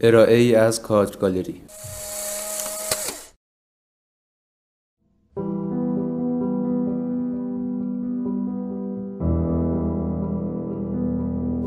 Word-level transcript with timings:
ارائه 0.00 0.36
ای 0.36 0.54
از 0.54 0.82
کادر 0.82 1.16
گالری. 1.16 1.62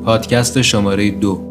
پادکست 0.06 0.62
شماره 0.62 1.12
دو. 1.12 1.49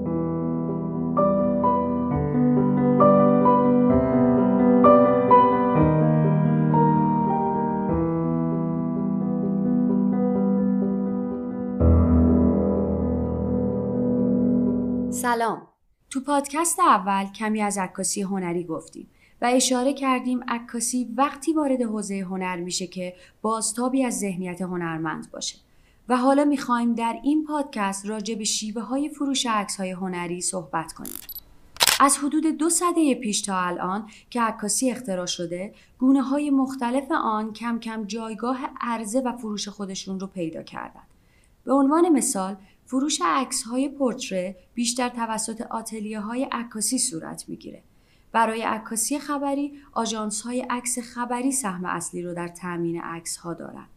پادکست 16.39 16.81
اول 16.81 17.25
کمی 17.25 17.63
از 17.63 17.79
عکاسی 17.79 18.23
هنری 18.23 18.65
گفتیم 18.65 19.09
و 19.43 19.51
اشاره 19.55 19.93
کردیم 19.93 20.45
عکاسی 20.49 21.15
وقتی 21.17 21.53
وارد 21.53 21.83
حوزه 21.83 22.19
هنر 22.19 22.57
میشه 22.57 22.87
که 22.87 23.15
بازتابی 23.43 24.05
از 24.05 24.19
ذهنیت 24.19 24.63
هنرمند 24.63 25.31
باشه. 25.31 25.59
و 26.09 26.17
حالا 26.17 26.45
می‌خوایم 26.45 26.95
در 26.95 27.21
این 27.23 27.45
پادکست 27.45 28.07
راجع 28.07 28.35
به 28.35 28.45
شیوه 28.45 28.83
های 28.83 29.09
فروش 29.09 29.47
عکس 29.47 29.77
های 29.77 29.91
هنری 29.91 30.41
صحبت 30.41 30.93
کنیم. 30.93 31.19
از 32.01 32.19
حدود 32.19 32.47
دو 32.47 32.71
سده 32.71 33.15
پیش 33.15 33.43
تا 33.43 33.61
الان 33.61 34.11
که 34.31 34.41
عکاسی 34.41 34.91
اختراع 34.91 35.27
شده 35.27 35.75
گونه 35.99 36.23
های 36.23 36.51
مختلف 36.51 37.11
آن 37.11 37.53
کم 37.53 37.79
کم 37.79 38.05
جایگاه 38.05 38.59
عرضه 38.81 39.21
و 39.21 39.33
فروش 39.33 39.69
خودشون 39.69 40.21
رو 40.21 40.27
پیدا 40.27 40.63
کردند 40.63 41.07
به 41.65 41.73
عنوان 41.73 42.09
مثال 42.09 42.57
فروش 42.89 43.19
عکس 43.25 43.63
های 43.63 43.89
پورتره 43.89 44.57
بیشتر 44.75 45.09
توسط 45.09 45.61
آتلیه 45.61 46.21
های 46.21 46.45
عکاسی 46.53 46.99
صورت 46.99 47.45
می‌گیره. 47.49 47.83
برای 48.33 48.63
عکاسی 48.63 49.19
خبری 49.19 49.73
آژانس 49.93 50.43
های 50.43 50.67
عکس 50.71 50.99
خبری 50.99 51.53
سهم 51.53 51.85
اصلی 51.85 52.23
رو 52.23 52.35
در 52.35 52.49
تأمین 52.49 53.01
عکس 53.01 53.37
ها 53.37 53.55
دارند 53.55 53.89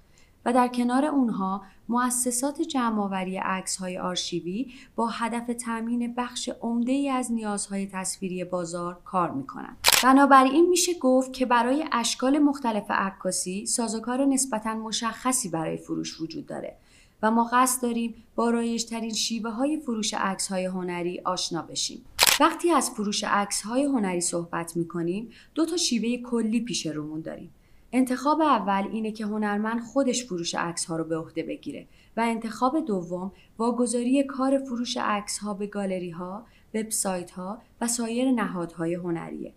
و 0.45 0.53
در 0.53 0.67
کنار 0.67 1.05
اونها 1.05 1.61
مؤسسات 1.89 2.61
جمعآوری 2.61 3.37
عکس 3.37 3.77
های 3.77 3.97
آرشیوی 3.97 4.73
با 4.95 5.07
هدف 5.07 5.55
تأمین 5.65 6.13
بخش 6.15 6.49
عمده 6.61 6.91
ای 6.91 7.09
از 7.09 7.31
نیازهای 7.31 7.87
تصویری 7.87 8.43
بازار 8.43 8.99
کار 9.05 9.31
می‌کنند. 9.31 9.77
بنابراین 10.03 10.69
میشه 10.69 10.93
گفت 10.99 11.33
که 11.33 11.45
برای 11.45 11.85
اشکال 11.91 12.39
مختلف 12.39 12.85
عکاسی 12.89 13.65
سازوکار 13.65 14.25
نسبتا 14.25 14.75
مشخصی 14.75 15.49
برای 15.49 15.77
فروش 15.77 16.21
وجود 16.21 16.45
داره 16.45 16.77
و 17.23 17.31
ما 17.31 17.49
قصد 17.53 17.81
داریم 17.81 18.13
با 18.35 18.49
رایجترین 18.49 19.13
شیوه 19.13 19.49
های 19.49 19.79
فروش 19.79 20.13
عکس 20.13 20.47
های 20.47 20.65
هنری 20.65 21.21
آشنا 21.25 21.61
بشیم. 21.61 22.05
وقتی 22.39 22.71
از 22.71 22.89
فروش 22.89 23.23
عکس 23.23 23.61
های 23.61 23.83
هنری 23.83 24.21
صحبت 24.21 24.77
می 24.77 24.87
کنیم 24.87 25.29
دو 25.55 25.65
تا 25.65 25.77
شیوه 25.77 26.29
کلی 26.29 26.61
پیش 26.61 26.85
رومون 26.85 27.21
داریم. 27.21 27.53
انتخاب 27.93 28.41
اول 28.41 28.87
اینه 28.91 29.11
که 29.11 29.25
هنرمند 29.25 29.81
خودش 29.81 30.25
فروش 30.25 30.55
عکس 30.55 30.85
ها 30.85 30.97
رو 30.97 31.03
به 31.03 31.17
عهده 31.17 31.43
بگیره 31.43 31.87
و 32.17 32.21
انتخاب 32.21 32.85
دوم 32.85 33.31
واگذاری 33.57 34.23
کار 34.23 34.57
فروش 34.57 34.97
عکس 34.97 35.37
ها 35.37 35.53
به 35.53 35.67
گالری 35.67 36.09
ها، 36.09 36.45
وبسایت 36.73 37.31
ها 37.31 37.61
و 37.81 37.87
سایر 37.87 38.31
نهادهای 38.31 38.93
هنریه. 38.93 39.53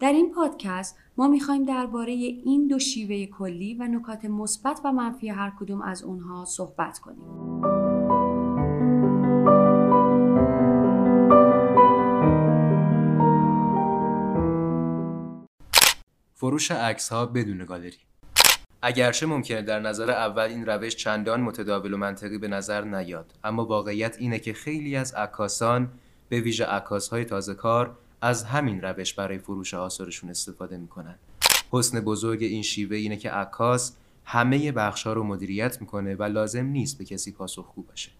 در 0.00 0.12
این 0.12 0.32
پادکست 0.32 0.98
ما 1.16 1.28
می‌خوایم 1.28 1.64
درباره 1.64 2.12
این 2.12 2.66
دو 2.66 2.78
شیوه 2.78 3.26
کلی 3.26 3.74
و 3.74 3.88
نکات 3.88 4.24
مثبت 4.24 4.80
و 4.84 4.92
منفی 4.92 5.28
هر 5.28 5.52
کدوم 5.60 5.82
از 5.82 6.02
اونها 6.02 6.44
صحبت 6.44 6.98
کنیم. 6.98 7.24
فروش 16.34 16.70
عکس 16.70 17.08
ها 17.08 17.26
بدون 17.26 17.64
گالری 17.64 17.98
اگرچه 18.82 19.26
ممکنه 19.26 19.62
در 19.62 19.80
نظر 19.80 20.10
اول 20.10 20.42
این 20.42 20.66
روش 20.66 20.96
چندان 20.96 21.40
متداول 21.40 21.94
و 21.94 21.96
منطقی 21.96 22.38
به 22.38 22.48
نظر 22.48 22.84
نیاد 22.84 23.32
اما 23.44 23.64
واقعیت 23.64 24.16
اینه 24.18 24.38
که 24.38 24.52
خیلی 24.52 24.96
از 24.96 25.14
عکاسان 25.14 25.92
به 26.28 26.40
ویژه 26.40 26.64
عکاس 26.64 27.08
های 27.08 27.24
تازه 27.24 27.54
کار 27.54 27.98
از 28.24 28.44
همین 28.44 28.80
روش 28.80 29.14
برای 29.14 29.38
فروش 29.38 29.74
آثارشون 29.74 30.30
استفاده 30.30 30.76
می‌کنن. 30.76 31.14
حسن 31.70 32.00
بزرگ 32.00 32.42
این 32.42 32.62
شیوه 32.62 32.96
اینه 32.96 33.16
که 33.16 33.30
عکاس 33.30 33.96
همه 34.24 34.72
بخش 34.72 35.06
ها 35.06 35.12
رو 35.12 35.24
مدیریت 35.24 35.80
می‌کنه 35.80 36.14
و 36.14 36.22
لازم 36.22 36.66
نیست 36.66 36.98
به 36.98 37.04
کسی 37.04 37.32
پاسخگو 37.32 37.82
باشه. 37.82 38.10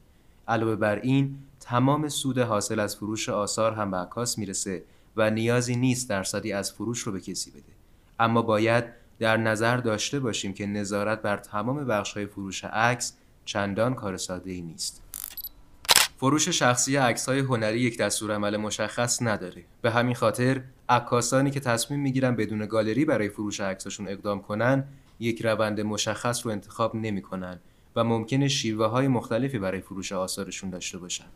علاوه 0.48 0.76
بر 0.76 0.96
این 0.98 1.38
تمام 1.60 2.08
سود 2.08 2.38
حاصل 2.38 2.80
از 2.80 2.96
فروش 2.96 3.28
آثار 3.28 3.72
هم 3.72 3.90
به 3.90 3.96
عکاس 3.96 4.38
می‌رسه 4.38 4.82
و 5.16 5.30
نیازی 5.30 5.76
نیست 5.76 6.08
درصدی 6.08 6.52
از 6.52 6.72
فروش 6.72 6.98
رو 7.00 7.12
به 7.12 7.20
کسی 7.20 7.50
بده. 7.50 7.72
اما 8.20 8.42
باید 8.42 8.84
در 9.18 9.36
نظر 9.36 9.76
داشته 9.76 10.20
باشیم 10.20 10.54
که 10.54 10.66
نظارت 10.66 11.22
بر 11.22 11.36
تمام 11.36 11.84
بخش 11.84 12.12
های 12.12 12.26
فروش 12.26 12.64
عکس 12.64 13.16
چندان 13.44 13.94
کار 13.94 14.16
ساده 14.16 14.50
ای 14.50 14.60
نیست. 14.60 15.03
فروش 16.16 16.48
شخصی 16.48 16.96
عکس 16.96 17.28
های 17.28 17.38
هنری 17.38 17.80
یک 17.80 17.98
دستورالعمل 17.98 18.56
مشخص 18.56 19.22
نداره. 19.22 19.64
به 19.82 19.90
همین 19.90 20.14
خاطر 20.14 20.62
عکاسانی 20.88 21.50
که 21.50 21.60
تصمیم 21.60 22.00
می‌گیرن 22.00 22.36
بدون 22.36 22.66
گالری 22.66 23.04
برای 23.04 23.28
فروش 23.28 23.60
عکساشون 23.60 24.08
اقدام 24.08 24.42
کنن 24.42 24.84
یک 25.20 25.42
روند 25.44 25.80
مشخص 25.80 26.46
رو 26.46 26.52
انتخاب 26.52 26.96
نمی‌کنن 26.96 27.60
و 27.96 28.04
ممکنه 28.04 28.48
شیوه 28.48 28.86
های 28.86 29.08
مختلفی 29.08 29.58
برای 29.58 29.80
فروش 29.80 30.12
آثارشون 30.12 30.70
داشته 30.70 30.98
باشن. 30.98 31.26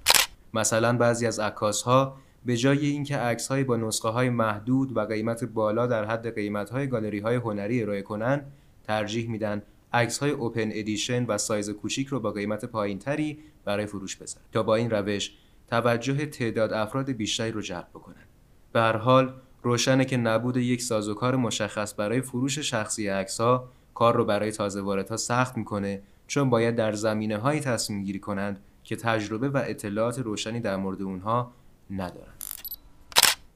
مثلا 0.55 0.97
بعضی 0.97 1.27
از 1.27 1.41
عکاس 1.41 1.83
ها 1.83 2.17
به 2.45 2.57
جای 2.57 2.87
اینکه 2.87 3.17
عکس 3.17 3.53
با 3.53 3.77
نسخه 3.77 4.09
های 4.09 4.31
محدود 4.31 4.97
و 4.97 5.01
قیمت 5.01 5.45
بالا 5.45 5.87
در 5.87 6.05
حد 6.05 6.35
قیمت 6.35 6.71
های 6.71 6.87
گالری 6.87 7.19
های 7.19 7.37
هنری 7.37 7.83
ارائه 7.83 8.03
کنن 8.03 8.45
ترجیح 8.85 9.31
میدن 9.31 9.63
عکس 9.93 10.19
های 10.19 10.31
اوپن 10.31 10.69
ادیشن 10.73 11.25
و 11.25 11.39
سایز 11.39 11.71
کوچیک 11.71 12.09
رو 12.09 12.21
با 12.21 12.31
قیمت 12.31 12.65
پایینتری 12.65 13.39
برای 13.69 13.87
فروش 13.87 14.17
بذارن 14.17 14.45
تا 14.53 14.63
با 14.63 14.75
این 14.75 14.91
روش 14.91 15.33
توجه 15.67 16.27
تعداد 16.27 16.73
افراد 16.73 17.11
بیشتری 17.11 17.51
رو 17.51 17.61
جلب 17.61 17.89
بکنن. 17.95 18.25
به 18.73 18.81
هر 18.81 18.97
حال 18.97 19.35
روشنه 19.63 20.05
که 20.05 20.17
نبود 20.17 20.57
یک 20.57 20.83
سازوکار 20.83 21.37
مشخص 21.37 21.95
برای 21.97 22.21
فروش 22.21 22.59
شخصی 22.59 23.09
عکس 23.09 23.41
ها 23.41 23.69
کار 23.95 24.17
رو 24.17 24.25
برای 24.25 24.53
تازه 24.53 24.81
واردها 24.81 25.17
سخت 25.17 25.57
می‌کنه 25.57 26.03
چون 26.27 26.51
باید 26.51 26.77
در 26.77 26.93
زمینه 26.93 27.37
هایی 27.37 27.61
تصمیم 27.61 28.05
گیری 28.05 28.19
کنند 28.19 28.61
که 28.85 28.97
تجربه 28.97 29.49
و 29.49 29.63
اطلاعات 29.67 30.19
روشنی 30.19 30.61
در 30.61 30.77
مورد 30.77 31.03
اونها 31.03 31.53
ندارن 31.91 32.33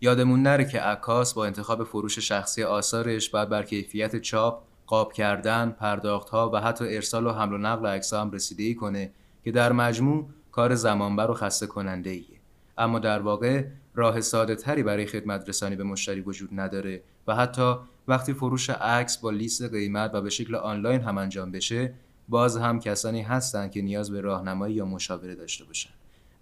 یادمون 0.00 0.42
نره 0.42 0.64
که 0.64 0.80
عکاس 0.80 1.34
با 1.34 1.46
انتخاب 1.46 1.84
فروش 1.84 2.18
شخصی 2.18 2.62
آثارش 2.62 3.30
باید 3.30 3.48
بر 3.48 3.62
کیفیت 3.62 4.16
چاپ 4.16 4.62
قاب 4.86 5.12
کردن، 5.12 5.70
پرداخت 5.70 6.28
ها 6.28 6.50
و 6.54 6.60
حتی 6.60 6.84
ارسال 6.94 7.26
و 7.26 7.32
حمل 7.32 7.52
و 7.52 7.58
نقل 7.58 7.86
عکس 7.86 8.14
هم 8.14 8.30
رسیدگی 8.30 8.74
کنه 8.74 9.12
که 9.44 9.52
در 9.52 9.72
مجموع 9.72 10.28
کار 10.52 10.74
زمانبر 10.74 11.30
و 11.30 11.34
خسته 11.34 11.66
کننده 11.66 12.10
ایه. 12.10 12.40
اما 12.78 12.98
در 12.98 13.18
واقع 13.18 13.64
راه 13.94 14.20
ساده 14.20 14.54
تری 14.54 14.82
برای 14.82 15.06
خدمت 15.06 15.48
رسانی 15.48 15.76
به 15.76 15.84
مشتری 15.84 16.20
وجود 16.20 16.48
نداره 16.52 17.02
و 17.26 17.34
حتی 17.34 17.74
وقتی 18.08 18.32
فروش 18.32 18.70
عکس 18.70 19.18
با 19.18 19.30
لیست 19.30 19.62
قیمت 19.62 20.10
و 20.14 20.20
به 20.20 20.30
شکل 20.30 20.54
آنلاین 20.54 21.00
هم 21.00 21.18
انجام 21.18 21.52
بشه 21.52 21.94
باز 22.28 22.56
هم 22.56 22.80
کسانی 22.80 23.22
هستند 23.22 23.70
که 23.70 23.82
نیاز 23.82 24.10
به 24.10 24.20
راهنمایی 24.20 24.74
یا 24.74 24.84
مشاوره 24.84 25.34
داشته 25.34 25.64
باشن 25.64 25.90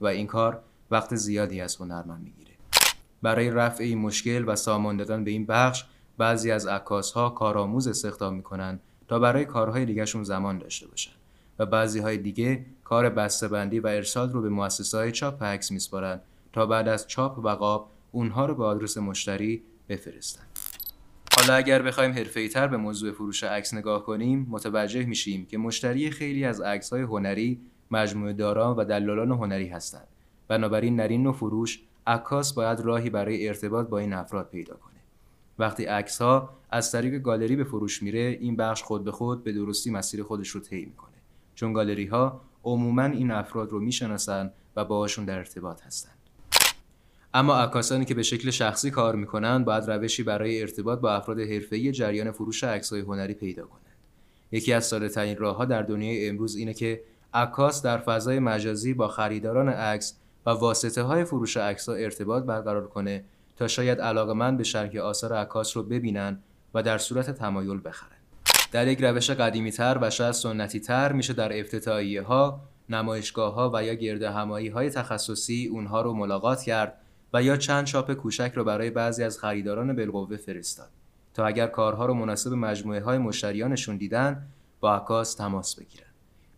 و 0.01 0.07
این 0.07 0.27
کار 0.27 0.63
وقت 0.91 1.15
زیادی 1.15 1.61
از 1.61 1.77
هنرمند 1.77 2.25
می‌گیره 2.25 2.51
برای 3.23 3.51
رفع 3.51 3.85
این 3.85 3.99
مشکل 3.99 4.45
و 4.47 4.57
سامان 4.57 4.97
دادن 4.97 5.25
به 5.25 5.31
این 5.31 5.47
بخش 5.47 5.85
بعضی 6.19 6.51
از 6.51 6.67
عکاس 6.67 7.13
ها 7.13 7.31
کارآموز 7.31 7.89
استخدام 7.89 8.35
می‌کنن 8.35 8.81
تا 9.09 9.19
برای 9.19 9.45
کارهای 9.45 9.85
دیگهشون 9.85 10.25
زمان 10.25 10.59
داشته 10.59 10.87
باشن 10.87 11.20
و 11.61 11.67
بعضی 11.67 12.01
های 12.01 12.19
دیگه 12.19 12.67
کار 12.85 13.09
بسته‌بندی 13.09 13.81
و 13.81 13.87
ارسال 13.87 14.33
رو 14.33 14.43
به 14.43 14.49
مؤسسه 14.49 14.99
های 14.99 15.13
چاپ 15.13 15.43
عکس 15.43 15.71
میسپارن 15.71 16.21
تا 16.53 16.67
بعد 16.67 16.89
از 16.89 17.09
چاپ 17.09 17.39
و 17.39 17.49
قاب 17.49 17.91
اونها 18.13 18.47
رو 18.47 18.55
به 18.55 18.65
آدرس 18.65 18.99
مشتری 18.99 19.63
بفرستن. 19.89 20.43
حالا 21.37 21.55
اگر 21.55 21.83
بخوایم 21.83 22.13
حرفه‌ای 22.13 22.49
تر 22.49 22.67
به 22.67 22.77
موضوع 22.77 23.13
فروش 23.13 23.45
عکس 23.45 23.75
نگاه 23.75 24.05
کنیم 24.05 24.47
متوجه 24.51 25.05
میشیم 25.05 25.47
که 25.47 25.59
مشتری 25.59 26.11
خیلی 26.11 26.45
از 26.45 26.61
عکس 26.61 26.93
های 26.93 27.03
هنری 27.03 27.61
مجموعه 27.91 28.33
داران 28.33 28.77
و 28.77 28.85
دلالان 28.85 29.31
هنری 29.31 29.69
هستند. 29.69 30.09
بنابراین 30.49 30.97
در 30.97 31.09
این 31.09 31.23
نوع 31.23 31.35
فروش 31.35 31.81
عکاس 32.07 32.53
باید 32.53 32.81
راهی 32.81 33.11
برای 33.11 33.49
ارتباط 33.49 33.89
با 33.89 33.99
این 33.99 34.13
افراد 34.13 34.49
پیدا 34.49 34.75
کنه. 34.75 35.01
وقتی 35.59 35.85
عکس 35.85 36.23
ها 36.23 36.51
از 36.71 36.93
طریق 36.93 37.19
گالری 37.19 37.57
به 37.57 37.65
فروش 37.65 38.03
میره 38.03 38.39
این 38.41 38.57
بخش 38.57 38.83
خود 38.83 39.05
به 39.05 39.13
خود 39.13 39.45
به 39.45 39.53
درستی 39.53 39.91
مسیر 39.91 40.23
خودش 40.23 40.49
رو 40.49 40.61
طی 40.61 40.85
می‌کنه 40.85 41.10
چون 41.61 41.73
گالری 41.73 42.07
ها 42.07 42.41
عموما 42.65 43.03
این 43.03 43.31
افراد 43.31 43.71
رو 43.71 43.81
می‌شناسن 43.81 44.53
و 44.77 44.85
باهاشون 44.85 45.25
در 45.25 45.39
ارتباط 45.39 45.83
هستند 45.83 46.19
اما 47.35 47.57
عکاسانی 47.57 48.05
که 48.05 48.15
به 48.15 48.23
شکل 48.23 48.51
شخصی 48.51 48.91
کار 48.91 49.17
می‌کنن 49.17 49.65
باید 49.65 49.91
روشی 49.91 50.23
برای 50.23 50.61
ارتباط 50.61 50.99
با 50.99 51.15
افراد 51.15 51.41
حرفه‌ای 51.41 51.93
جریان 51.93 52.31
فروش 52.31 52.65
عکس‌های 52.65 53.01
هنری 53.01 53.35
پیدا 53.35 53.63
کنند 53.67 53.97
یکی 54.53 54.73
از 54.73 54.85
ساده 54.85 55.09
راه 55.15 55.35
راهها 55.35 55.65
در 55.65 55.83
دنیای 55.83 56.29
امروز 56.29 56.57
اینه 56.57 56.75
که 56.75 57.01
عکاس 57.35 57.83
در 57.83 57.99
فضای 57.99 58.39
مجازی 58.39 58.95
با 58.95 59.09
خریداران 59.09 59.69
عکس 59.69 60.15
و 60.47 60.51
واسطه 60.51 61.03
های 61.03 61.25
فروش 61.25 61.57
عکس 61.57 61.89
ارتباط 61.89 62.45
برقرار 62.45 62.87
کنه 62.89 63.25
تا 63.57 63.69
شاید 63.69 64.01
علاقه 64.01 64.33
من 64.33 64.57
به 64.57 64.65
شرح 64.65 64.97
آثار 64.97 65.33
عکاس 65.33 65.77
رو 65.77 65.83
ببینن 65.83 66.39
و 66.75 66.83
در 66.83 66.99
صورت 66.99 67.31
تمایل 67.31 67.81
بخرن. 67.85 68.20
در 68.73 68.89
یک 68.89 69.03
روش 69.03 69.31
قدیمی 69.31 69.73
تر 69.73 69.99
و 70.01 70.11
شاید 70.11 70.33
سنتی 70.33 70.81
تر 70.81 71.13
میشه 71.13 71.33
در 71.33 71.61
افتتاحیه 71.61 72.23
ها، 72.23 72.61
نمایشگاه 72.89 73.55
ها 73.55 73.71
و 73.75 73.85
یا 73.85 73.95
گرد 73.95 74.23
همایی 74.23 74.69
های 74.69 74.91
تخصصی 74.91 75.67
اونها 75.73 76.03
رو 76.03 76.15
ملاقات 76.15 76.63
کرد 76.63 76.95
و 77.33 77.43
یا 77.43 77.57
چند 77.57 77.85
چاپ 77.85 78.13
کوچک 78.13 78.53
رو 78.55 78.65
برای 78.65 78.91
بعضی 78.91 79.23
از 79.23 79.39
خریداران 79.39 79.97
بالقوه 79.97 80.37
فرستاد 80.37 80.89
تا 81.35 81.47
اگر 81.47 81.67
کارها 81.67 82.07
رو 82.07 82.15
مناسب 82.15 82.53
مجموعه 82.53 83.01
های 83.01 83.19
مشتریانشون 83.19 83.97
دیدن 83.97 84.47
با 84.81 84.97
عکاس 84.97 85.35
تماس 85.35 85.77
بگیرن. 85.77 86.07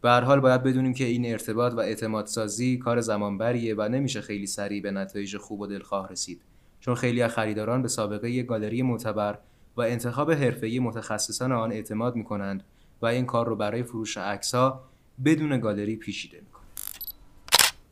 به 0.02 0.10
هر 0.10 0.20
حال 0.20 0.40
باید 0.40 0.62
بدونیم 0.62 0.94
که 0.94 1.04
این 1.04 1.26
ارتباط 1.26 1.72
و 1.72 1.80
اعتماد 1.80 2.26
سازی 2.26 2.78
کار 2.78 3.00
زمانبریه 3.00 3.74
و 3.78 3.88
نمیشه 3.88 4.20
خیلی 4.20 4.46
سریع 4.46 4.82
به 4.82 4.90
نتایج 4.90 5.36
خوب 5.36 5.60
و 5.60 5.66
دلخواه 5.66 6.08
رسید 6.08 6.42
چون 6.80 6.94
خیلی 6.94 7.22
از 7.22 7.30
خریداران 7.30 7.82
به 7.82 7.88
سابقه 7.88 8.30
یک 8.30 8.46
گالری 8.46 8.82
معتبر 8.82 9.38
و 9.76 9.80
انتخاب 9.80 10.32
حرفه‌ای 10.32 10.78
متخصصان 10.78 11.52
آن 11.52 11.72
اعتماد 11.72 12.16
می‌کنند 12.16 12.64
و 13.02 13.06
این 13.06 13.26
کار 13.26 13.46
رو 13.46 13.56
برای 13.56 13.82
فروش 13.82 14.16
عکس‌ها 14.16 14.84
بدون 15.24 15.60
گالری 15.60 15.96
پیچیده 15.96 16.36
می‌کنند. 16.40 16.52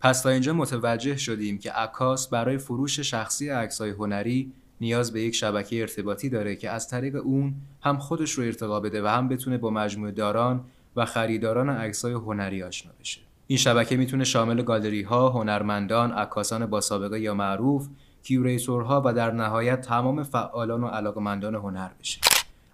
پس 0.01 0.23
تا 0.23 0.29
اینجا 0.29 0.53
متوجه 0.53 1.17
شدیم 1.17 1.59
که 1.59 1.73
عکاس 1.73 2.29
برای 2.29 2.59
فروش 2.59 3.01
شخصی 3.01 3.49
عکس‌های 3.49 3.91
هنری 3.91 4.53
نیاز 4.81 5.13
به 5.13 5.23
یک 5.23 5.35
شبکه 5.35 5.81
ارتباطی 5.81 6.29
داره 6.29 6.57
که 6.57 6.71
از 6.71 6.89
طریق 6.89 7.17
اون 7.17 7.55
هم 7.83 7.99
خودش 7.99 8.31
رو 8.31 8.45
ارتقا 8.45 8.81
بده 8.81 9.03
و 9.03 9.07
هم 9.07 9.29
بتونه 9.29 9.59
با 9.59 9.71
مجموعه 9.71 10.13
داران 10.13 10.65
و 10.97 11.05
خریداران 11.05 11.69
عکس‌های 11.71 12.15
هنری 12.15 12.63
آشنا 12.63 12.93
بشه. 13.01 13.21
این 13.47 13.59
شبکه 13.59 13.97
می‌تونه 13.97 14.25
شامل 14.25 14.63
گالری 14.63 15.03
ها، 15.03 15.29
هنرمندان، 15.29 16.13
عکاسان 16.13 16.67
با 16.67 16.81
سابقه 16.81 17.21
یا 17.21 17.35
معروف 17.35 17.89
کیوریتورها 18.23 19.03
و 19.05 19.13
در 19.13 19.31
نهایت 19.31 19.81
تمام 19.81 20.23
فعالان 20.23 20.85
و 20.85 20.87
علاقمندان 20.87 21.55
هنر 21.55 21.91
بشه. 22.01 22.21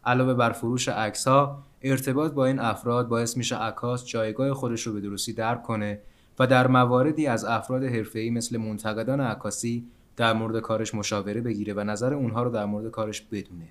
علاوه 0.04 0.34
بر 0.34 0.52
فروش 0.52 0.88
عکس 0.88 1.28
ها 1.28 1.62
ارتباط 1.82 2.32
با 2.32 2.46
این 2.46 2.58
افراد 2.58 3.08
باعث 3.08 3.36
میشه 3.36 3.56
عکاس 3.56 4.06
جایگاه 4.06 4.54
خودش 4.54 4.82
رو 4.82 4.92
به 4.92 5.00
درستی 5.00 5.32
درک 5.32 5.62
کنه 5.62 5.98
و 6.38 6.46
در 6.46 6.66
مواردی 6.66 7.26
از 7.26 7.44
افراد 7.44 7.84
حرفه‌ای 7.84 8.30
مثل 8.30 8.56
منتقدان 8.56 9.20
عکاسی 9.20 9.84
در 10.16 10.32
مورد 10.32 10.60
کارش 10.60 10.94
مشاوره 10.94 11.40
بگیره 11.40 11.74
و 11.74 11.80
نظر 11.80 12.14
اونها 12.14 12.42
رو 12.42 12.50
در 12.50 12.64
مورد 12.64 12.90
کارش 12.90 13.20
بدونه 13.20 13.68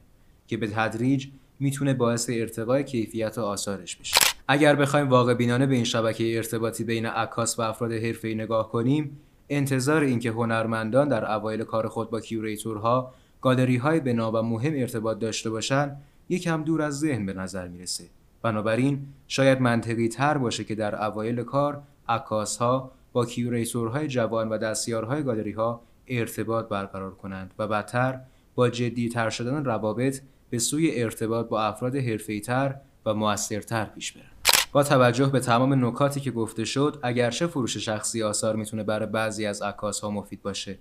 که 0.47 0.57
به 0.57 0.67
تدریج 0.67 1.27
می‌تونه 1.59 1.93
باعث 1.93 2.29
ارتقای 2.33 2.83
کیفیت 2.83 3.37
آثارش 3.37 3.95
بشه. 3.95 4.17
اگر 4.47 4.75
بخوایم 4.75 5.09
واقع 5.09 5.33
بینانه 5.33 5.65
به 5.65 5.75
این 5.75 5.83
شبکه 5.83 6.37
ارتباطی 6.37 6.83
بین 6.83 7.05
عکاس 7.05 7.59
و 7.59 7.61
افراد 7.61 7.91
حرفه‌ای 7.91 8.35
نگاه 8.35 8.71
کنیم 8.71 9.17
انتظار 9.49 10.01
اینکه 10.01 10.29
هنرمندان 10.29 11.07
در 11.07 11.31
اوایل 11.31 11.63
کار 11.63 11.87
خود 11.87 12.09
با 12.09 12.19
کیوریتورها 12.19 13.13
گالری 13.41 13.77
های 13.77 13.99
بنا 13.99 14.31
و 14.31 14.41
مهم 14.41 14.73
ارتباط 14.75 15.19
داشته 15.19 15.49
باشند 15.49 16.01
یکم 16.29 16.63
دور 16.63 16.81
از 16.81 16.99
ذهن 16.99 17.25
به 17.25 17.33
نظر 17.33 17.67
می‌رسه 17.67 18.03
بنابراین 18.41 19.07
شاید 19.27 19.61
منطقی 19.61 20.07
تر 20.07 20.37
باشه 20.37 20.63
که 20.63 20.75
در 20.75 21.05
اوایل 21.05 21.43
کار 21.43 21.81
عکاس 22.09 22.57
ها 22.57 22.91
با 23.13 23.25
کیوریتورهای 23.25 24.07
جوان 24.07 24.49
و 24.49 24.57
دستیارهای 24.57 25.23
گالری 25.23 25.51
ها 25.51 25.81
ارتباط 26.07 26.67
برقرار 26.67 27.15
کنند 27.15 27.53
و 27.59 27.67
بعدتر 27.67 28.19
با 28.55 28.69
جدی 28.69 29.09
تر 29.09 29.29
شدن 29.29 29.65
روابط 29.65 30.21
به 30.49 30.59
سوی 30.59 31.01
ارتباط 31.01 31.47
با 31.47 31.63
افراد 31.63 31.95
حرفه‌ای‌تر 31.95 32.75
و 33.05 33.13
موثرتر 33.13 33.85
پیش 33.85 34.11
برند. 34.11 34.34
با 34.75 34.83
توجه 34.83 35.25
به 35.25 35.39
تمام 35.39 35.85
نکاتی 35.85 36.19
که 36.19 36.31
گفته 36.31 36.65
شد 36.65 36.99
اگرچه 37.03 37.47
فروش 37.47 37.77
شخصی 37.77 38.23
آثار 38.23 38.55
می‌تونه 38.55 38.83
برای 38.83 39.05
بعضی 39.05 39.45
از 39.45 39.61
عکاس 39.61 39.99
ها 39.99 40.09
مفید 40.09 40.41
باشه 40.41 40.77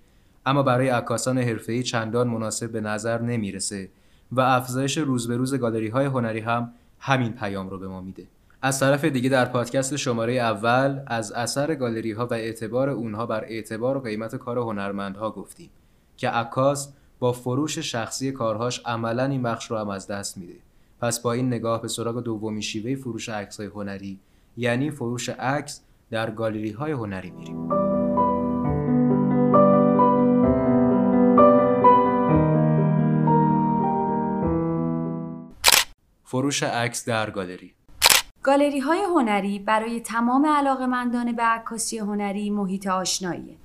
اما 0.47 0.63
برای 0.63 0.89
عکاسان 0.89 1.39
حرفه‌ای 1.39 1.83
چندان 1.83 2.29
مناسب 2.29 2.71
به 2.71 2.81
نظر 2.81 3.21
نمی‌رسه 3.21 3.89
و 4.33 4.41
افزایش 4.41 4.99
روز 4.99 5.29
به 5.29 5.37
روز 5.37 5.55
گالری 5.55 5.89
های 5.89 6.07
هنری 6.07 6.41
هم 6.41 6.73
همین 6.99 7.33
پیام 7.33 7.71
رو 7.71 7.79
به 7.79 7.89
ما 7.89 8.01
میده. 8.01 8.27
از 8.63 8.81
طرف 8.81 9.05
دیگه 9.05 9.29
در 9.29 9.45
پادکست 9.45 9.97
شماره 9.97 10.33
اول 10.33 11.01
از 11.07 11.33
اثر 11.33 11.75
گالری 11.75 12.13
ها 12.13 12.27
و 12.27 12.35
اعتبار 12.35 12.91
اونها 12.91 13.27
بر 13.27 13.45
اعتبار 13.45 13.97
و 13.97 14.01
قیمت 14.01 14.37
کار 14.37 14.59
هنرمندها 14.59 15.31
گفتیم 15.31 15.71
که 16.17 16.29
عکاس 16.29 16.93
با 17.19 17.33
فروش 17.33 17.79
شخصی 17.79 18.33
کارهاش 18.33 18.81
عملا 18.85 19.25
این 19.25 19.43
بخش 19.43 19.71
رو 19.71 19.77
هم 19.77 19.89
از 19.89 20.07
دست 20.07 20.39
میده. 20.39 20.55
پس 21.05 21.21
با 21.21 21.33
این 21.33 21.47
نگاه 21.47 21.83
به 21.83 21.89
سراغ 21.89 22.21
دومی 22.21 22.63
شیوه 22.63 22.95
فروش 22.95 23.29
عکس 23.29 23.57
های 23.57 23.67
هنری 23.67 24.19
یعنی 24.57 24.91
فروش 24.91 25.29
عکس 25.29 25.81
در 26.11 26.31
گالری 26.31 26.71
های 26.71 26.93
هنری 26.93 27.31
میریم. 27.31 27.69
فروش 36.25 36.63
عکس 36.63 37.09
در 37.09 37.31
گالری. 37.31 37.75
گالری 38.43 38.79
های 38.79 39.03
هنری 39.03 39.59
برای 39.59 40.01
تمام 40.01 40.47
علاقمندان 40.47 41.33
به 41.33 41.43
عکاسی 41.43 41.99
هنری 41.99 42.51
محیط 42.51 42.87
آشناییه. 42.87 43.57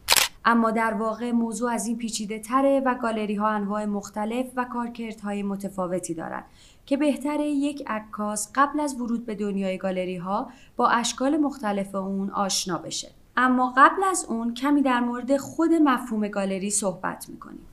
اما 0.49 0.71
در 0.71 0.93
واقع 0.93 1.31
موضوع 1.31 1.71
از 1.71 1.87
این 1.87 1.97
پیچیده 1.97 2.39
تره 2.39 2.81
و 2.85 2.95
گالری 2.95 3.35
ها 3.35 3.49
انواع 3.49 3.85
مختلف 3.85 4.45
و 4.55 4.65
کارکردهای 4.65 5.43
متفاوتی 5.43 6.13
دارند 6.13 6.43
که 6.85 6.97
بهتره 6.97 7.45
یک 7.45 7.83
عکاس 7.87 8.51
قبل 8.55 8.79
از 8.79 9.01
ورود 9.01 9.25
به 9.25 9.35
دنیای 9.35 9.77
گالری 9.77 10.17
ها 10.17 10.49
با 10.75 10.89
اشکال 10.89 11.37
مختلف 11.37 11.95
اون 11.95 12.29
آشنا 12.29 12.77
بشه. 12.77 13.11
اما 13.37 13.73
قبل 13.77 14.03
از 14.03 14.25
اون 14.29 14.53
کمی 14.53 14.81
در 14.81 14.99
مورد 14.99 15.37
خود 15.37 15.73
مفهوم 15.73 16.27
گالری 16.27 16.69
صحبت 16.69 17.29
می‌کنیم. 17.29 17.65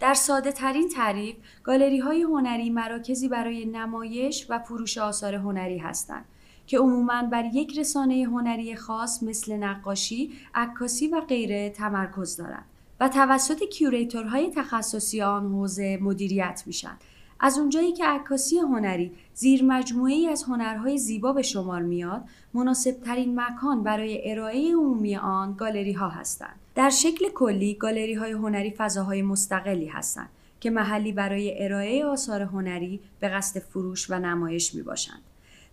در 0.00 0.14
ساده 0.14 0.52
ترین 0.52 0.88
تعریف، 0.88 1.36
گالری 1.64 1.98
های 1.98 2.22
هنری 2.22 2.70
مراکزی 2.70 3.28
برای 3.28 3.66
نمایش 3.66 4.46
و 4.48 4.58
فروش 4.58 4.98
آثار 4.98 5.34
هنری 5.34 5.78
هستند 5.78 6.24
که 6.70 6.78
عموماً 6.78 7.22
بر 7.22 7.44
یک 7.44 7.78
رسانه 7.78 8.24
هنری 8.24 8.76
خاص 8.76 9.22
مثل 9.22 9.56
نقاشی، 9.56 10.32
عکاسی 10.54 11.08
و 11.08 11.20
غیره 11.20 11.70
تمرکز 11.70 12.36
دارند 12.36 12.64
و 13.00 13.08
توسط 13.08 13.62
کیوریتورهای 13.62 14.50
تخصصی 14.50 15.22
آن 15.22 15.52
حوزه 15.52 15.98
مدیریت 16.02 16.62
میشن 16.66 16.96
از 17.40 17.58
اونجایی 17.58 17.92
که 17.92 18.04
عکاسی 18.04 18.58
هنری 18.58 19.12
زیر 19.34 19.64
مجموعه 19.64 20.28
از 20.30 20.42
هنرهای 20.42 20.98
زیبا 20.98 21.32
به 21.32 21.42
شمار 21.42 21.82
میاد 21.82 22.24
مناسب 22.54 22.92
ترین 23.04 23.40
مکان 23.40 23.82
برای 23.82 24.30
ارائه 24.30 24.74
عمومی 24.74 25.16
آن 25.16 25.54
گالری 25.54 25.92
ها 25.92 26.08
هستند 26.08 26.60
در 26.74 26.90
شکل 26.90 27.28
کلی 27.28 27.74
گالری 27.74 28.14
های 28.14 28.32
هنری 28.32 28.70
فضاهای 28.70 29.22
مستقلی 29.22 29.86
هستند 29.86 30.28
که 30.60 30.70
محلی 30.70 31.12
برای 31.12 31.64
ارائه 31.64 32.04
آثار 32.04 32.42
هنری 32.42 33.00
به 33.20 33.28
قصد 33.28 33.60
فروش 33.60 34.10
و 34.10 34.18
نمایش 34.18 34.74
می 34.74 34.82
باشند. 34.82 35.29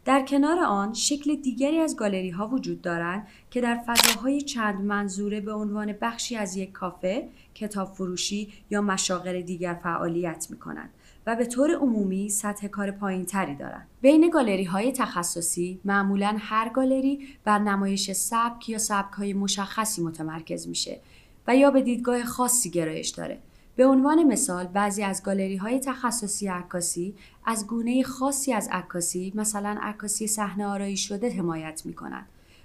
در 0.08 0.26
کنار 0.26 0.60
آن 0.60 0.94
شکل 0.94 1.36
دیگری 1.36 1.80
از 1.80 1.96
گالری 1.96 2.30
ها 2.30 2.48
وجود 2.48 2.82
دارند 2.82 3.28
که 3.52 3.62
در 3.62 3.78
فضاهای 3.88 4.42
چند 4.42 4.82
منظوره 4.82 5.42
به 5.42 5.54
عنوان 5.54 5.94
بخشی 6.02 6.36
از 6.36 6.56
یک 6.58 6.72
کافه، 6.72 7.30
کتاب 7.56 7.94
فروشی 7.94 8.54
یا 8.70 8.82
مشاغل 8.82 9.42
دیگر 9.42 9.74
فعالیت 9.84 10.48
می 10.50 10.58
کنند 10.58 10.90
و 11.26 11.36
به 11.36 11.46
طور 11.46 11.72
عمومی 11.76 12.30
سطح 12.30 12.68
کار 12.68 12.92
پایین 12.92 13.26
تری 13.26 13.56
دارند. 13.56 13.88
بین 14.02 14.30
گالری 14.30 14.64
های 14.64 14.92
تخصصی 14.92 15.80
معمولا 15.86 16.36
هر 16.40 16.70
گالری 16.70 17.28
بر 17.44 17.60
نمایش 17.60 18.12
سبک 18.12 18.70
یا 18.70 18.78
سبک 18.78 19.14
های 19.14 19.34
مشخصی 19.34 20.02
متمرکز 20.02 20.68
میشه 20.68 21.00
و 21.48 21.56
یا 21.56 21.72
به 21.72 21.82
دیدگاه 21.82 22.24
خاصی 22.24 22.70
گرایش 22.70 23.10
داره. 23.10 23.40
به 23.78 23.86
عنوان 23.86 24.24
مثال 24.24 24.68
بعضی 24.68 25.04
از 25.04 25.24
گالری 25.24 25.56
های 25.56 25.80
تخصصی 25.80 26.48
عکاسی 26.48 27.16
از 27.46 27.68
گونه 27.68 28.04
خاصی 28.04 28.54
از 28.54 28.70
عکاسی 28.72 29.34
مثلا 29.36 29.78
عکاسی 29.82 30.28
صحنه 30.28 30.66
آرایی 30.66 30.98
شده 30.98 31.30
حمایت 31.30 31.82
می 31.86 31.96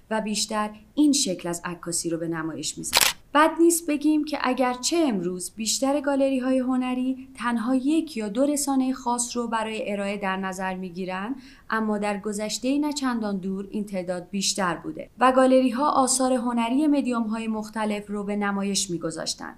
و 0.09 0.21
بیشتر 0.21 0.69
این 0.95 1.11
شکل 1.11 1.49
از 1.49 1.61
عکاسی 1.65 2.09
رو 2.09 2.17
به 2.17 2.27
نمایش 2.27 2.77
می‌ذارن. 2.77 3.03
بد 3.33 3.51
نیست 3.59 3.87
بگیم 3.87 4.23
که 4.25 4.37
اگرچه 4.41 4.97
امروز 4.97 5.51
بیشتر 5.55 6.01
گالری 6.01 6.39
های 6.39 6.59
هنری 6.59 7.27
تنها 7.37 7.75
یک 7.75 8.17
یا 8.17 8.29
دو 8.29 8.45
رسانه 8.45 8.93
خاص 8.93 9.37
رو 9.37 9.47
برای 9.47 9.91
ارائه 9.91 10.17
در 10.17 10.37
نظر 10.37 10.75
می 10.75 10.89
گیرن 10.89 11.35
اما 11.69 11.97
در 11.97 12.19
گذشته 12.19 12.79
نه 12.79 12.93
چندان 12.93 13.37
دور 13.37 13.67
این 13.71 13.85
تعداد 13.85 14.27
بیشتر 14.31 14.75
بوده 14.75 15.09
و 15.19 15.31
گالری 15.31 15.69
ها 15.69 15.91
آثار 15.91 16.33
هنری 16.33 16.87
مدیوم 16.87 17.23
های 17.23 17.47
مختلف 17.47 18.09
رو 18.09 18.23
به 18.23 18.35
نمایش 18.35 18.89
می 18.89 18.99
گذاشتن. 18.99 19.55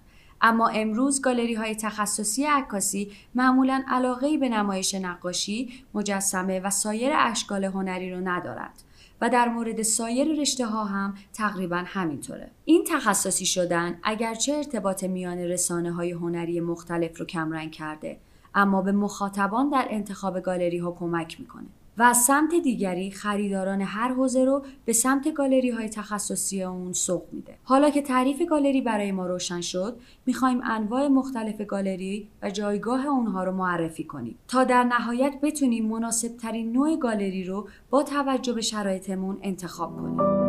اما 0.47 0.67
امروز 0.67 1.21
گالری 1.21 1.53
های 1.53 1.75
تخصصی 1.75 2.45
عکاسی 2.45 3.11
معمولا 3.35 3.83
علاقه 3.87 4.37
به 4.37 4.49
نمایش 4.49 4.95
نقاشی، 4.95 5.73
مجسمه 5.93 6.59
و 6.59 6.69
سایر 6.69 7.11
اشکال 7.15 7.63
هنری 7.63 8.11
رو 8.11 8.21
ندارند. 8.23 8.81
و 9.21 9.29
در 9.29 9.49
مورد 9.49 9.81
سایر 9.81 10.41
رشته 10.41 10.65
ها 10.65 10.83
هم 10.83 11.13
تقریبا 11.33 11.83
همینطوره. 11.85 12.51
این 12.65 12.83
تخصصی 12.87 13.45
شدن 13.45 13.99
اگرچه 14.03 14.53
ارتباط 14.53 15.03
میان 15.03 15.37
رسانه 15.37 15.91
های 15.91 16.11
هنری 16.11 16.59
مختلف 16.59 17.19
رو 17.19 17.25
کمرنگ 17.25 17.71
کرده 17.71 18.17
اما 18.55 18.81
به 18.81 18.91
مخاطبان 18.91 19.69
در 19.69 19.87
انتخاب 19.89 20.39
گالری 20.39 20.77
ها 20.77 20.91
کمک 20.91 21.39
می‌کنه. 21.39 21.67
و 21.97 22.03
از 22.03 22.17
سمت 22.17 22.55
دیگری 22.63 23.11
خریداران 23.11 23.81
هر 23.81 24.13
حوزه 24.13 24.45
رو 24.45 24.65
به 24.85 24.93
سمت 24.93 25.33
گالری 25.33 25.69
های 25.69 25.89
تخصصی 25.89 26.63
اون 26.63 26.93
سوق 26.93 27.23
میده. 27.31 27.57
حالا 27.63 27.89
که 27.89 28.01
تعریف 28.01 28.41
گالری 28.49 28.81
برای 28.81 29.11
ما 29.11 29.27
روشن 29.27 29.61
شد، 29.61 29.99
می‌خوایم 30.25 30.61
انواع 30.63 31.07
مختلف 31.07 31.61
گالری 31.61 32.27
و 32.41 32.49
جایگاه 32.49 33.05
اونها 33.05 33.43
رو 33.43 33.51
معرفی 33.51 34.03
کنیم 34.03 34.35
تا 34.47 34.63
در 34.63 34.83
نهایت 34.83 35.33
بتونیم 35.43 35.85
مناسب 35.85 36.37
ترین 36.37 36.71
نوع 36.71 36.97
گالری 36.97 37.43
رو 37.43 37.67
با 37.89 38.03
توجه 38.03 38.53
به 38.53 38.61
شرایطمون 38.61 39.37
انتخاب 39.41 39.97
کنیم. 39.97 40.45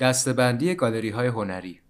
دستبندی 0.00 0.74
گالری 0.74 1.10
های 1.10 1.26
هنری 1.26 1.80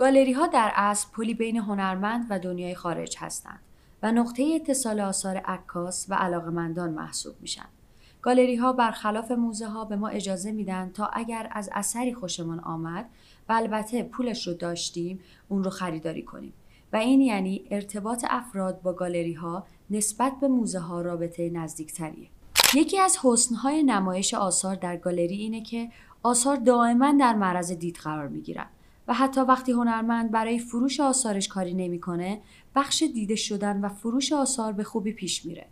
گالری 0.00 0.32
ها 0.32 0.46
در 0.46 0.72
اصل 0.74 1.08
پلی 1.12 1.34
بین 1.34 1.56
هنرمند 1.56 2.26
و 2.30 2.38
دنیای 2.38 2.74
خارج 2.74 3.16
هستند 3.18 3.60
و 4.02 4.12
نقطه 4.12 4.42
اتصال 4.54 5.00
آثار 5.00 5.36
عکاس 5.36 6.06
و 6.08 6.14
علاقمندان 6.14 6.90
محسوب 6.90 7.34
میشن. 7.40 7.66
گالری 8.22 8.56
ها 8.56 8.72
برخلاف 8.72 9.30
موزه 9.30 9.66
ها 9.66 9.84
به 9.84 9.96
ما 9.96 10.08
اجازه 10.08 10.52
میدن 10.52 10.90
تا 10.94 11.06
اگر 11.06 11.48
از 11.52 11.70
اثری 11.72 12.14
خوشمان 12.14 12.60
آمد 12.60 13.06
و 13.48 13.52
البته 13.52 14.02
پولش 14.02 14.46
رو 14.46 14.54
داشتیم 14.54 15.20
اون 15.48 15.64
رو 15.64 15.70
خریداری 15.70 16.22
کنیم 16.22 16.52
و 16.92 16.96
این 16.96 17.20
یعنی 17.20 17.64
ارتباط 17.70 18.24
افراد 18.28 18.82
با 18.82 18.92
گالری 18.92 19.34
ها 19.34 19.66
نسبت 19.90 20.32
به 20.40 20.48
موزه 20.48 20.78
ها 20.78 21.00
رابطه 21.00 21.50
نزدیکتریه. 21.50 22.28
یکی 22.74 22.98
از 22.98 23.18
حسنهای 23.22 23.82
نمایش 23.82 24.34
آثار 24.34 24.74
در 24.74 24.96
گالری 24.96 25.36
اینه 25.36 25.62
که 25.62 25.90
آثار 26.22 26.56
دائما 26.56 27.12
در 27.20 27.34
معرض 27.34 27.72
دید 27.72 27.96
قرار 27.96 28.28
می 28.28 28.40
گیرن 28.40 28.66
و 29.10 29.14
حتی 29.14 29.40
وقتی 29.40 29.72
هنرمند 29.72 30.30
برای 30.30 30.58
فروش 30.58 31.00
آثارش 31.00 31.48
کاری 31.48 31.74
نمی‌کنه 31.74 32.40
بخش 32.74 33.02
دیده 33.14 33.34
شدن 33.34 33.80
و 33.80 33.88
فروش 33.88 34.32
آثار 34.32 34.72
به 34.72 34.84
خوبی 34.84 35.12
پیش 35.12 35.46
میره. 35.46 35.66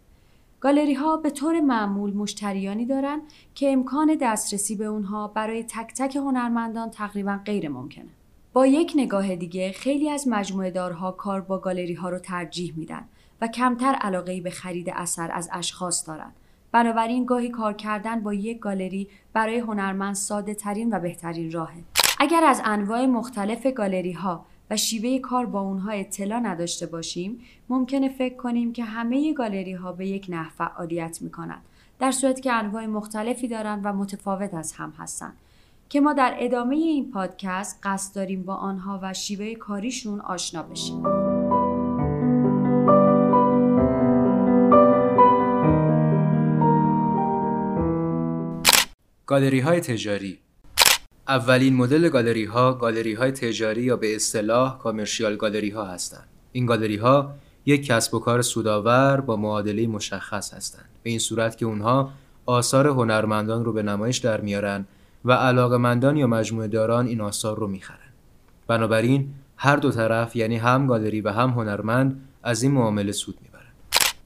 گالری 0.61 0.95
ها 0.95 1.17
به 1.17 1.31
طور 1.31 1.61
معمول 1.61 2.13
مشتریانی 2.13 2.87
دارن 2.87 3.21
که 3.55 3.73
امکان 3.73 4.19
دسترسی 4.21 4.77
به 4.77 4.85
اونها 4.85 5.29
برای 5.29 5.63
تک 5.63 5.95
تک 5.97 6.17
هنرمندان 6.17 6.91
تقریبا 6.91 7.41
غیر 7.45 7.69
ممکنه. 7.69 8.09
با 8.53 8.67
یک 8.67 8.93
نگاه 8.97 9.37
دیگه 9.37 9.73
خیلی 9.73 10.11
از 10.11 10.29
مجموعه 10.29 10.71
دارها 10.71 11.13
کار 11.13 11.41
با 11.41 11.59
گالری 11.59 11.95
ها 11.95 12.09
رو 12.09 12.19
ترجیح 12.19 12.73
میدن 12.77 13.09
و 13.41 13.49
کمتر 13.49 13.95
علاقه 13.95 14.41
به 14.41 14.51
خرید 14.51 14.91
اثر 14.91 15.31
از 15.33 15.49
اشخاص 15.53 16.09
دارند 16.09 16.35
بنابراین 16.73 17.25
گاهی 17.25 17.49
کار 17.49 17.73
کردن 17.73 18.21
با 18.21 18.35
یک 18.35 18.59
گالری 18.59 19.09
برای 19.33 19.59
هنرمند 19.59 20.15
ساده 20.15 20.55
ترین 20.55 20.97
و 20.97 21.01
بهترین 21.01 21.53
راهه. 21.53 21.85
اگر 22.21 22.45
از 22.45 22.63
انواع 22.65 23.07
مختلف 23.07 23.67
گالری 23.67 24.13
ها 24.13 24.47
و 24.71 24.77
شیوه 24.77 25.19
کار 25.19 25.47
با 25.47 25.61
اونها 25.61 25.91
اطلاع 25.91 26.41
نداشته 26.41 26.87
باشیم 26.87 27.41
ممکنه 27.69 28.09
فکر 28.09 28.37
کنیم 28.37 28.73
که 28.73 28.85
همه 28.85 29.33
گالری 29.33 29.73
ها 29.73 29.93
به 29.93 30.07
یک 30.07 30.27
نحو 30.29 30.51
فعالیت 30.51 31.23
می 31.23 31.31
کنند 31.31 31.63
در 31.99 32.11
صورتی 32.11 32.41
که 32.41 32.53
انواع 32.53 32.87
مختلفی 32.87 33.49
دارند 33.49 33.81
و 33.85 33.93
متفاوت 33.93 34.55
از 34.55 34.73
هم 34.73 34.95
هستند 34.99 35.37
که 35.89 36.01
ما 36.01 36.13
در 36.13 36.35
ادامه 36.39 36.77
این 36.77 37.11
پادکست 37.11 37.81
قصد 37.83 38.15
داریم 38.15 38.43
با 38.43 38.55
آنها 38.55 39.01
و 39.03 39.15
شیوه 39.15 39.55
کاریشون 39.55 40.21
آشنا 40.21 40.63
بشیم. 40.63 41.03
گالری 49.27 49.61
های 49.61 49.81
تجاری 49.81 50.39
اولین 51.29 51.77
مدل 51.77 52.09
گالری 52.09 52.45
ها 52.45 52.73
گالری 52.73 53.15
های 53.15 53.31
تجاری 53.31 53.83
یا 53.83 53.97
به 53.97 54.17
اصطلاح 54.17 54.79
کامرشیال 54.79 55.37
گالری 55.37 55.71
ها 55.71 55.85
هستند. 55.85 56.29
این 56.53 56.67
گالری 56.67 56.97
ها 56.97 57.35
یک 57.67 57.87
کسب 57.87 58.15
و 58.15 58.19
کار 58.19 58.43
سودآور 58.43 59.21
با 59.21 59.37
معادله 59.37 59.87
مشخص 59.87 60.55
هستند. 60.55 60.89
به 61.03 61.11
این 61.11 61.19
صورت 61.19 61.59
که 61.59 61.67
اونها 61.67 62.13
آثار 62.47 62.89
هنرمندان 62.89 63.65
رو 63.65 63.73
به 63.73 63.83
نمایش 63.83 64.19
در 64.19 64.41
میارن 64.41 64.87
و 65.25 65.33
علاقمندان 65.33 66.17
یا 66.17 66.27
مجموعه 66.27 66.69
داران 66.69 67.07
این 67.07 67.21
آثار 67.21 67.59
رو 67.59 67.67
می‌خرن. 67.67 68.13
بنابراین 68.67 69.29
هر 69.57 69.77
دو 69.77 69.91
طرف 69.91 70.37
یعنی 70.37 70.57
هم 70.57 70.87
گالری 70.87 71.21
و 71.21 71.29
هم 71.33 71.51
هنرمند 71.51 72.21
از 72.43 72.63
این 72.63 72.73
معامله 72.73 73.13
سود 73.13 73.39
می‌برن. 73.43 73.73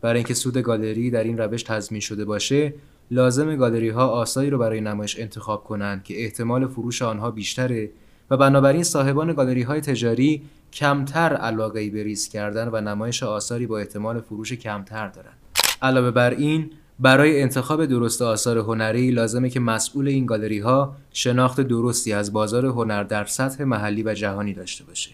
برای 0.00 0.16
اینکه 0.16 0.34
سود 0.34 0.58
گالری 0.58 1.10
در 1.10 1.24
این 1.24 1.38
روش 1.38 1.62
تضمین 1.62 2.00
شده 2.00 2.24
باشه 2.24 2.74
لازم 3.10 3.56
گالری 3.56 3.88
ها 3.88 4.08
آثاری 4.08 4.50
رو 4.50 4.58
برای 4.58 4.80
نمایش 4.80 5.20
انتخاب 5.20 5.64
کنند 5.64 6.02
که 6.02 6.24
احتمال 6.24 6.66
فروش 6.66 7.02
آنها 7.02 7.30
بیشتره 7.30 7.90
و 8.30 8.36
بنابراین 8.36 8.82
صاحبان 8.82 9.32
گالری 9.32 9.62
های 9.62 9.80
تجاری 9.80 10.42
کمتر 10.72 11.36
علاقه 11.36 11.90
به 11.90 12.02
ریسک 12.02 12.32
کردن 12.32 12.68
و 12.72 12.80
نمایش 12.80 13.22
آثاری 13.22 13.66
با 13.66 13.78
احتمال 13.78 14.20
فروش 14.20 14.52
کمتر 14.52 15.08
دارند. 15.08 15.36
علاوه 15.82 16.10
بر 16.10 16.30
این 16.30 16.70
برای 17.00 17.42
انتخاب 17.42 17.86
درست 17.86 18.22
آثار 18.22 18.58
هنری 18.58 19.10
لازمه 19.10 19.50
که 19.50 19.60
مسئول 19.60 20.08
این 20.08 20.26
گالری 20.26 20.58
ها 20.58 20.96
شناخت 21.12 21.60
درستی 21.60 22.12
از 22.12 22.32
بازار 22.32 22.66
هنر 22.66 23.02
در 23.02 23.24
سطح 23.24 23.64
محلی 23.64 24.02
و 24.02 24.14
جهانی 24.14 24.54
داشته 24.54 24.84
باشه 24.84 25.10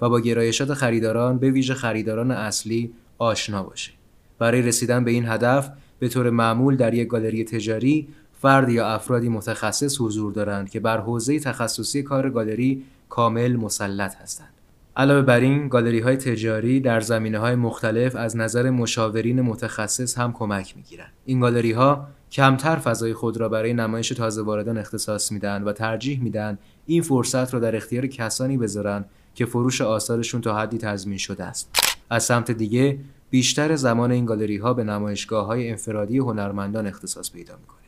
و 0.00 0.08
با 0.08 0.20
گرایشات 0.20 0.74
خریداران 0.74 1.38
به 1.38 1.50
ویژه 1.50 1.74
خریداران 1.74 2.30
اصلی 2.30 2.92
آشنا 3.18 3.62
باشه. 3.62 3.90
برای 4.38 4.62
رسیدن 4.62 5.04
به 5.04 5.10
این 5.10 5.28
هدف 5.28 5.70
به 6.02 6.08
طور 6.08 6.30
معمول 6.30 6.76
در 6.76 6.94
یک 6.94 7.08
گالری 7.08 7.44
تجاری 7.44 8.08
فرد 8.40 8.68
یا 8.68 8.88
افرادی 8.88 9.28
متخصص 9.28 10.00
حضور 10.00 10.32
دارند 10.32 10.70
که 10.70 10.80
بر 10.80 10.98
حوزه 10.98 11.40
تخصصی 11.40 12.02
کار 12.02 12.30
گالری 12.30 12.84
کامل 13.08 13.56
مسلط 13.56 14.16
هستند. 14.16 14.48
علاوه 14.96 15.22
بر 15.22 15.40
این 15.40 15.68
گالری 15.68 16.00
های 16.00 16.16
تجاری 16.16 16.80
در 16.80 17.00
زمینه 17.00 17.38
های 17.38 17.54
مختلف 17.54 18.16
از 18.16 18.36
نظر 18.36 18.70
مشاورین 18.70 19.40
متخصص 19.40 20.18
هم 20.18 20.32
کمک 20.32 20.76
می 20.76 20.82
گیرند. 20.82 21.12
این 21.24 21.40
گالری 21.40 21.72
ها 21.72 22.06
کمتر 22.32 22.76
فضای 22.76 23.14
خود 23.14 23.36
را 23.36 23.48
برای 23.48 23.74
نمایش 23.74 24.08
تازه 24.08 24.42
واردان 24.42 24.78
اختصاص 24.78 25.32
میدن 25.32 25.62
و 25.62 25.72
ترجیح 25.72 26.22
میدن 26.22 26.58
این 26.86 27.02
فرصت 27.02 27.54
را 27.54 27.60
در 27.60 27.76
اختیار 27.76 28.06
کسانی 28.06 28.56
بذارن 28.56 29.04
که 29.34 29.46
فروش 29.46 29.80
آثارشون 29.80 30.40
تا 30.40 30.58
حدی 30.58 30.78
تضمین 30.78 31.18
شده 31.18 31.44
است. 31.44 31.70
از 32.10 32.24
سمت 32.24 32.50
دیگه 32.50 32.98
بیشتر 33.32 33.76
زمان 33.76 34.12
این 34.12 34.24
گالری 34.24 34.56
ها 34.56 34.74
به 34.74 34.84
نمایشگاه 34.84 35.46
های 35.46 35.70
انفرادی 35.70 36.18
هنرمندان 36.18 36.86
اختصاص 36.86 37.32
پیدا 37.32 37.56
می‌کنه 37.56 37.78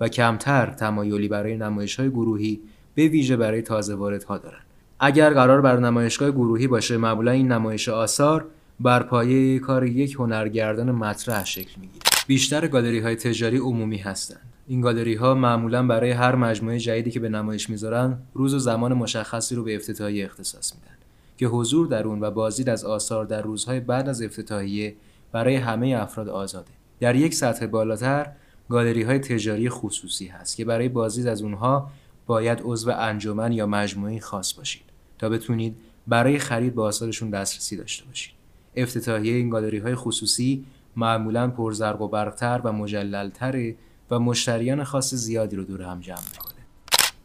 و 0.00 0.08
کمتر 0.08 0.66
تمایلی 0.66 1.28
برای 1.28 1.56
نمایش 1.56 2.00
های 2.00 2.10
گروهی 2.10 2.60
به 2.94 3.08
ویژه 3.08 3.36
برای 3.36 3.62
تازه 3.62 3.94
ها 4.28 4.38
دارن. 4.38 4.60
اگر 5.00 5.34
قرار 5.34 5.60
بر 5.60 5.78
نمایشگاه 5.78 6.30
گروهی 6.30 6.66
باشه 6.66 6.96
معمولا 6.96 7.30
این 7.30 7.52
نمایش 7.52 7.88
آثار 7.88 8.46
بر 8.80 9.02
پایه 9.02 9.58
کار 9.58 9.86
یک 9.86 10.14
هنرگردان 10.14 10.90
مطرح 10.90 11.44
شکل 11.44 11.80
می‌گیره. 11.80 12.04
بیشتر 12.26 12.68
گالری 12.68 13.00
های 13.00 13.16
تجاری 13.16 13.58
عمومی 13.58 13.98
هستند. 13.98 14.52
این 14.68 14.80
گالری 14.80 15.14
ها 15.14 15.34
معمولا 15.34 15.86
برای 15.86 16.10
هر 16.10 16.34
مجموعه 16.34 16.78
جدیدی 16.78 17.10
که 17.10 17.20
به 17.20 17.28
نمایش 17.28 17.70
می‌ذارن 17.70 18.18
روز 18.34 18.54
و 18.54 18.58
زمان 18.58 18.94
مشخصی 18.94 19.54
رو 19.54 19.64
به 19.64 19.76
افتتاحیه 19.76 20.24
اختصاص 20.24 20.74
میدن. 20.74 20.99
که 21.40 21.46
حضور 21.46 21.86
در 21.86 22.02
اون 22.02 22.20
و 22.20 22.30
بازدید 22.30 22.68
از 22.68 22.84
آثار 22.84 23.24
در 23.24 23.42
روزهای 23.42 23.80
بعد 23.80 24.08
از 24.08 24.22
افتتاحیه 24.22 24.96
برای 25.32 25.56
همه 25.56 25.98
افراد 26.00 26.28
آزاده. 26.28 26.70
در 27.00 27.16
یک 27.16 27.34
سطح 27.34 27.66
بالاتر 27.66 28.32
گالری 28.68 29.02
های 29.02 29.18
تجاری 29.18 29.68
خصوصی 29.68 30.26
هست 30.26 30.56
که 30.56 30.64
برای 30.64 30.88
بازدید 30.88 31.26
از 31.26 31.42
اونها 31.42 31.90
باید 32.26 32.60
عضو 32.64 32.90
انجمن 32.90 33.52
یا 33.52 33.66
مجموعه 33.66 34.20
خاص 34.20 34.54
باشید 34.54 34.82
تا 35.18 35.28
بتونید 35.28 35.76
برای 36.06 36.38
خرید 36.38 36.74
به 36.74 36.82
آثارشون 36.82 37.30
دسترسی 37.30 37.76
داشته 37.76 38.04
باشید. 38.04 38.34
افتتاحیه 38.76 39.34
این 39.34 39.50
گالری 39.50 39.78
های 39.78 39.94
خصوصی 39.94 40.64
معمولا 40.96 41.50
پرزرق 41.50 42.00
و 42.00 42.08
برقتر 42.08 42.60
و 42.64 42.72
مجللتره 42.72 43.76
و 44.10 44.18
مشتریان 44.18 44.84
خاص 44.84 45.14
زیادی 45.14 45.56
رو 45.56 45.64
دور 45.64 45.82
هم 45.82 46.00
جمع 46.00 46.22
می‌کنه. 46.32 46.49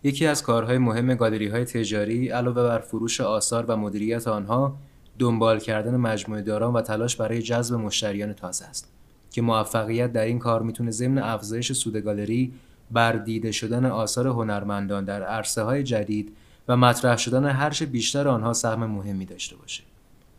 یکی 0.05 0.25
از 0.25 0.43
کارهای 0.43 0.77
مهم 0.77 1.15
گالری 1.15 1.47
های 1.47 1.65
تجاری 1.65 2.29
علاوه 2.29 2.63
بر 2.63 2.79
فروش 2.79 3.21
آثار 3.21 3.65
و 3.65 3.77
مدیریت 3.77 4.27
آنها 4.27 4.75
دنبال 5.19 5.59
کردن 5.59 5.95
مجموعه 5.95 6.41
داران 6.41 6.74
و 6.74 6.81
تلاش 6.81 7.15
برای 7.15 7.41
جذب 7.41 7.75
مشتریان 7.75 8.33
تازه 8.33 8.65
است 8.65 8.91
که 9.31 9.41
موفقیت 9.41 10.13
در 10.13 10.25
این 10.25 10.39
کار 10.39 10.62
می‌تونه 10.62 10.91
ضمن 10.91 11.17
افزایش 11.17 11.71
سود 11.71 11.97
گالری 11.97 12.53
بر 12.91 13.12
دیده 13.12 13.51
شدن 13.51 13.85
آثار 13.85 14.27
هنرمندان 14.27 15.05
در 15.05 15.24
عرصه 15.24 15.62
های 15.62 15.83
جدید 15.83 16.35
و 16.67 16.77
مطرح 16.77 17.17
شدن 17.17 17.45
هرچه 17.45 17.85
بیشتر 17.85 18.27
آنها 18.27 18.53
سهم 18.53 18.85
مهمی 18.85 19.25
داشته 19.25 19.55
باشه. 19.55 19.83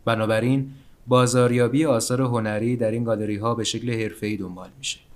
بنابراین 0.05 0.71
بازاریابی 1.07 1.85
آثار 1.85 2.21
هنری 2.21 2.75
در 2.75 2.91
این 2.91 3.03
گالری 3.03 3.37
ها 3.37 3.55
به 3.55 3.63
شکل 3.63 4.01
حرفه‌ای 4.01 4.37
دنبال 4.37 4.69
میشه. 4.77 5.06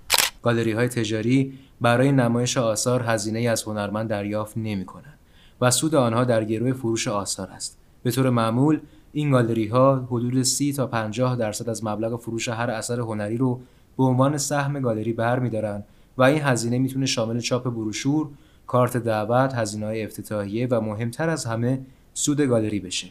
گالری 0.42 0.72
های 0.72 0.88
تجاری 0.88 1.52
برای 1.80 2.12
نمایش 2.12 2.56
آثار 2.56 3.02
هزینه 3.02 3.40
از 3.40 3.62
هنرمند 3.62 4.08
دریافت 4.08 4.56
نمی 4.56 4.84
کنند 4.84 5.18
و 5.60 5.70
سود 5.70 5.94
آنها 5.94 6.24
در 6.24 6.44
گروه 6.44 6.72
فروش 6.72 7.08
آثار 7.08 7.50
است. 7.50 7.78
به 8.02 8.10
طور 8.10 8.30
معمول 8.30 8.80
این 9.12 9.30
گالری 9.30 9.68
ها 9.68 10.06
حدود 10.10 10.42
30 10.42 10.72
تا 10.72 10.86
50 10.86 11.36
درصد 11.36 11.68
از 11.68 11.84
مبلغ 11.84 12.20
فروش 12.20 12.48
هر 12.48 12.70
اثر 12.70 13.00
هنری 13.00 13.36
رو 13.36 13.60
به 13.96 14.04
عنوان 14.04 14.38
سهم 14.38 14.80
گالری 14.80 15.12
برمیدارند 15.12 15.84
و 16.18 16.22
این 16.22 16.42
هزینه 16.42 16.78
می‌تونه 16.78 17.06
شامل 17.06 17.40
چاپ 17.40 17.64
بروشور، 17.64 18.28
کارت 18.66 18.96
دعوت، 18.96 19.54
هزینه 19.54 19.86
های 19.86 20.04
افتتاحیه 20.04 20.66
و 20.70 20.80
مهمتر 20.80 21.28
از 21.28 21.44
همه 21.44 21.80
سود 22.14 22.40
گالری 22.40 22.80
بشه. 22.80 23.08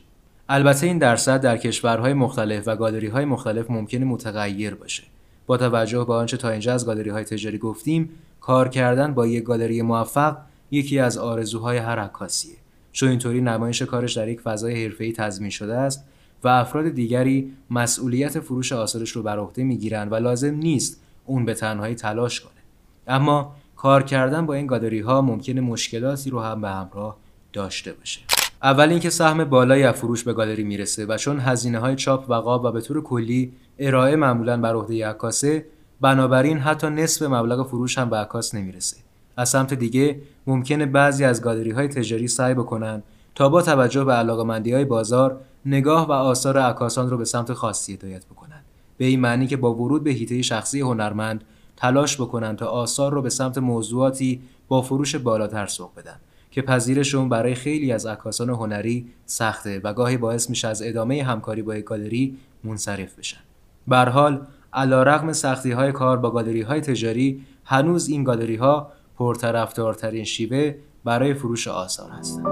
البته 0.50 0.88
این 0.88 0.98
درصد 0.98 1.42
در 1.42 1.58
کشورهای 1.58 2.14
مختلف 2.14 2.64
و 2.68 2.76
گالری 2.76 3.08
های 3.08 3.26
مختلف 3.26 3.72
ممکنه 3.72 4.06
متغیر 4.06 4.76
باشه. 4.76 5.04
با 5.51 5.58
توجه 5.58 6.05
به 6.05 6.13
آنچه 6.13 6.38
تا 6.38 6.50
اینجا 6.50 6.74
از 6.74 6.86
گالری 6.86 7.10
های 7.10 7.24
تجاری 7.24 7.58
گفتیم، 7.58 8.10
کار 8.41 8.70
کردن 8.70 9.13
با 9.13 9.27
یک 9.27 9.43
گالری 9.43 9.81
موفق 9.81 10.38
یکی 10.72 11.00
از 11.00 11.17
آرزوهای 11.17 11.77
هر 11.77 12.00
عکاسیه. 12.00 12.55
چون 12.91 13.10
اینطوری 13.10 13.41
نمایش 13.41 13.81
کارش 13.81 14.17
در 14.17 14.27
یک 14.27 14.41
فضای 14.41 14.84
حرفه‌ای 14.84 15.12
تضمین 15.12 15.50
شده 15.50 15.75
است 15.75 16.03
و 16.43 16.48
افراد 16.48 16.89
دیگری 16.89 17.53
مسئولیت 17.70 18.39
فروش 18.39 18.72
آثارش 18.72 19.10
رو 19.10 19.24
بر 19.24 19.39
عهده 19.39 19.63
می‌گیرن 19.63 20.10
و 20.10 20.15
لازم 20.15 20.55
نیست 20.55 21.01
اون 21.25 21.46
به 21.46 21.53
تنهایی 21.53 21.96
تلاش 21.96 22.41
کنه. 22.41 22.62
اما 23.08 23.55
کار 23.75 24.03
کردن 24.03 24.46
با 24.46 24.53
این 24.53 24.67
گالری 24.67 25.00
ها 25.00 25.22
ممکنه 25.22 25.62
مشکلاتی 25.62 26.29
رو 26.29 26.41
هم 26.41 26.62
به 26.62 26.70
همراه 26.70 27.17
داشته 27.53 27.93
باشه. 27.93 28.40
اول 28.63 28.89
اینکه 28.89 29.10
سهم 29.10 29.44
بالایی 29.44 29.84
از 29.84 29.96
فروش 29.96 30.24
به 30.24 30.34
گالری 30.34 30.63
می‌رسه 30.63 31.06
و 31.06 31.18
چون 31.18 31.39
هزینه 31.39 31.80
های 31.80 31.96
چاپ 31.96 32.30
و 32.30 32.34
قاب 32.34 32.65
و 32.65 32.72
به 32.72 32.82
طور 32.82 33.03
کلی 33.03 33.53
ارائه 33.80 34.15
معمولا 34.15 34.58
بر 34.58 34.75
عهده 34.75 35.08
عکاسه 35.08 35.65
بنابراین 36.01 36.58
حتی 36.58 36.89
نصف 36.89 37.22
مبلغ 37.22 37.68
فروش 37.68 37.98
هم 37.98 38.10
به 38.10 38.18
عکاس 38.18 38.56
نمی‌رسه. 38.56 38.98
از 39.38 39.50
سمت 39.50 39.74
دیگه 39.74 40.22
ممکنه 40.48 40.86
بعضی 40.86 41.24
از 41.24 41.41
گالری 41.41 41.72
های 41.72 41.88
تجاری 41.88 42.27
سعی 42.27 42.53
بکنن 42.53 43.03
تا 43.36 43.50
با 43.50 43.62
توجه 43.62 44.03
به 44.03 44.13
علاقمندی 44.13 44.74
های 44.74 44.86
بازار 44.86 45.38
نگاه 45.65 46.08
و 46.08 46.12
آثار 46.12 46.58
عکاسان 46.58 47.10
رو 47.10 47.18
به 47.18 47.25
سمت 47.25 47.53
خاصی 47.53 47.94
هدایت 47.94 48.25
بکنن. 48.25 48.62
به 48.98 49.06
این 49.06 49.20
معنی 49.20 49.48
که 49.48 49.58
با 49.58 49.74
ورود 49.74 50.03
به 50.03 50.12
هیته 50.12 50.41
شخصی 50.41 50.80
هنرمند 50.80 51.44
تلاش 51.77 52.22
بکنن 52.22 52.56
تا 52.56 52.65
آثار 52.65 53.13
رو 53.13 53.22
به 53.22 53.30
سمت 53.30 53.58
موضوعاتی 53.58 54.41
با 54.68 54.82
فروش 54.82 55.15
بالاتر 55.15 55.65
سوق 55.65 55.89
بدن. 55.98 56.15
که 56.51 56.62
پذیرشون 56.62 57.29
برای 57.29 57.55
خیلی 57.55 57.91
از 57.91 58.05
عکاسان 58.05 58.50
هنری 58.50 59.08
سخته 59.25 59.81
و 59.84 59.93
گاهی 59.93 60.17
باعث 60.17 60.50
میشه 60.50 60.67
از 60.67 60.81
ادامه 60.81 61.24
همکاری 61.24 61.62
با 61.62 61.74
گالری 61.74 62.38
منصرف 62.63 63.20
بشن. 63.20 63.39
به 63.88 63.93
هر 63.93 63.98
حال 63.98 64.48
علیرغم 64.74 65.34
سختی 65.34 65.72
های 65.72 65.91
کار 65.91 66.17
با 66.17 66.31
گالری 66.31 66.62
های 66.62 66.81
تجاری 66.81 67.46
هنوز 67.65 68.10
این 68.10 68.24
گالری 68.24 68.55
ها 68.55 68.91
پرطرفدارترین 69.17 70.24
شیوه 70.24 70.75
برای 71.03 71.34
فروش 71.34 71.67
آثار 71.67 72.12
هستند. 72.12 72.46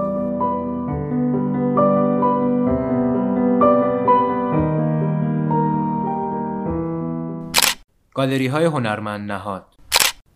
گالری 8.14 8.46
های 8.46 8.64
هنرمند 8.64 9.32
نهاد 9.32 9.64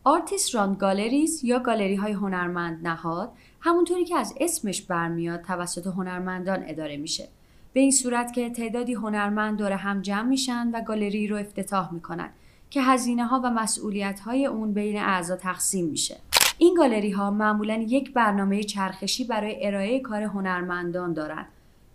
artist-run 0.06 0.74
galleries 0.74 1.44
یا 1.44 1.58
گالری 1.58 1.94
های 1.94 2.12
هنرمند 2.12 2.86
نهاد 2.86 3.32
همونطوری 3.60 4.04
که 4.04 4.16
از 4.16 4.34
اسمش 4.40 4.82
برمیاد 4.82 5.42
توسط 5.42 5.86
هنرمندان 5.86 6.64
اداره 6.66 6.96
میشه. 6.96 7.28
به 7.72 7.80
این 7.80 7.90
صورت 7.90 8.32
که 8.32 8.50
تعدادی 8.50 8.94
هنرمند 8.94 9.58
دور 9.58 9.72
هم 9.72 10.02
جمع 10.02 10.28
میشن 10.28 10.70
و 10.70 10.80
گالری 10.80 11.26
رو 11.26 11.36
افتتاح 11.36 11.94
می‌کنن 11.94 12.30
که 12.70 12.82
هزینه 12.82 13.26
ها 13.26 13.40
و 13.44 13.50
مسئولیت 13.50 14.20
های 14.20 14.46
اون 14.46 14.72
بین 14.72 14.98
اعضا 14.98 15.36
تقسیم 15.36 15.86
میشه. 15.86 16.16
این 16.58 16.74
گالری 16.74 17.10
ها 17.10 17.30
معمولا 17.30 17.74
یک 17.74 18.12
برنامه 18.12 18.62
چرخشی 18.62 19.24
برای 19.24 19.66
ارائه 19.66 20.00
کار 20.00 20.22
هنرمندان 20.22 21.12
دارند 21.12 21.46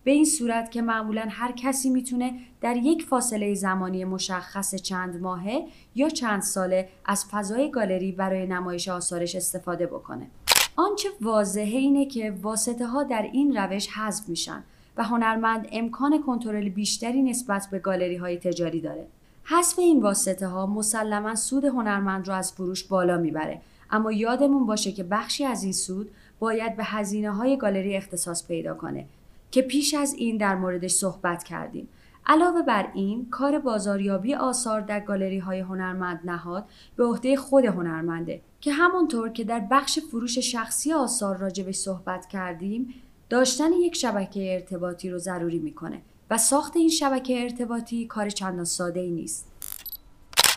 به 0.03 0.11
این 0.11 0.25
صورت 0.25 0.71
که 0.71 0.81
معمولا 0.81 1.27
هر 1.29 1.51
کسی 1.51 1.89
می‌تونه 1.89 2.33
در 2.61 2.77
یک 2.77 3.03
فاصله 3.03 3.53
زمانی 3.53 4.05
مشخص 4.05 4.75
چند 4.75 5.21
ماهه 5.21 5.65
یا 5.95 6.09
چند 6.09 6.41
ساله 6.41 6.89
از 7.05 7.25
فضای 7.25 7.71
گالری 7.71 8.11
برای 8.11 8.47
نمایش 8.47 8.87
آثارش 8.87 9.35
استفاده 9.35 9.85
بکنه. 9.85 10.27
آنچه 10.75 11.09
واضحه 11.21 11.77
اینه 11.77 12.05
که 12.05 12.35
واسطه 12.41 12.85
ها 12.85 13.03
در 13.03 13.29
این 13.33 13.57
روش 13.57 13.87
حذف 13.87 14.29
میشن 14.29 14.63
و 14.97 15.03
هنرمند 15.03 15.67
امکان 15.71 16.23
کنترل 16.23 16.69
بیشتری 16.69 17.21
نسبت 17.21 17.67
به 17.71 17.79
گالری 17.79 18.15
های 18.15 18.37
تجاری 18.37 18.81
داره. 18.81 19.07
حذف 19.43 19.79
این 19.79 20.01
واسطه 20.01 20.47
ها 20.47 20.65
مسلما 20.65 21.35
سود 21.35 21.65
هنرمند 21.65 22.27
رو 22.27 22.33
از 22.33 22.53
فروش 22.53 22.83
بالا 22.83 23.17
می‌بره 23.17 23.61
اما 23.91 24.11
یادمون 24.11 24.65
باشه 24.65 24.91
که 24.91 25.03
بخشی 25.03 25.45
از 25.45 25.63
این 25.63 25.73
سود 25.73 26.11
باید 26.39 26.75
به 26.75 26.83
هزینه 26.83 27.31
های 27.31 27.57
گالری 27.57 27.97
اختصاص 27.97 28.47
پیدا 28.47 28.73
کنه 28.73 29.05
که 29.51 29.61
پیش 29.61 29.93
از 29.93 30.13
این 30.13 30.37
در 30.37 30.55
موردش 30.55 30.91
صحبت 30.91 31.43
کردیم. 31.43 31.89
علاوه 32.25 32.61
بر 32.61 32.91
این 32.93 33.29
کار 33.29 33.59
بازاریابی 33.59 34.35
آثار 34.35 34.81
در 34.81 34.99
گالری 34.99 35.39
های 35.39 35.59
هنرمند 35.59 36.19
نهاد 36.23 36.65
به 36.95 37.05
عهده 37.05 37.35
خود 37.35 37.65
هنرمنده 37.65 38.41
که 38.61 38.73
همونطور 38.73 39.29
که 39.29 39.43
در 39.43 39.67
بخش 39.71 39.99
فروش 39.99 40.37
شخصی 40.39 40.93
آثار 40.93 41.37
راجبش 41.37 41.75
صحبت 41.75 42.27
کردیم 42.27 42.93
داشتن 43.29 43.73
یک 43.73 43.95
شبکه 43.95 44.53
ارتباطی 44.53 45.09
رو 45.09 45.17
ضروری 45.17 45.59
می‌کنه 45.59 46.01
و 46.29 46.37
ساخت 46.37 46.77
این 46.77 46.89
شبکه 46.89 47.43
ارتباطی 47.43 48.05
کار 48.05 48.29
چندان 48.29 48.65
ساده 48.65 48.99
ای 48.99 49.11
نیست. 49.11 49.51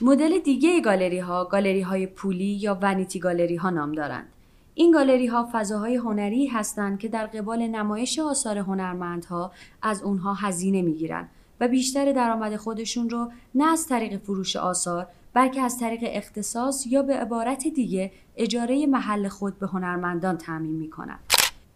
مدل 0.01 0.39
دیگه 0.39 0.81
گالری 0.81 1.19
ها 1.19 1.45
گالری 1.45 1.81
های 1.81 2.07
پولی 2.07 2.45
یا 2.45 2.79
ونیتی 2.83 3.19
گالری 3.19 3.57
ها 3.57 3.71
نام 3.71 3.93
دارند. 3.93 4.29
این 4.75 4.91
گالری 4.91 5.27
ها 5.27 5.49
فضاهای 5.53 5.97
هنری 5.97 6.47
هستند 6.47 6.99
که 6.99 7.09
در 7.09 7.27
قبال 7.27 7.67
نمایش 7.67 8.19
آثار 8.19 8.59
هنرمندها 8.59 9.53
از 9.83 10.03
اونها 10.03 10.35
هزینه 10.35 10.83
می‌گیرند 10.83 11.29
و 11.61 11.69
بیشتر 11.69 12.13
درآمد 12.13 12.57
خودشون 12.57 13.11
رو 13.11 13.31
نه 13.55 13.73
از 13.73 13.87
طریق 13.87 14.17
فروش 14.17 14.57
آثار 14.57 15.07
بلکه 15.35 15.63
از 15.63 15.79
طریق 15.79 16.01
اختصاص 16.03 16.87
یا 16.87 17.03
به 17.03 17.17
عبارت 17.17 17.69
دیگه 17.69 18.13
اجاره 18.37 18.87
محل 18.87 19.29
خود 19.29 19.59
به 19.59 19.67
هنرمندان 19.67 20.39
تعمین 20.39 20.77
می‌کنند. 20.77 21.21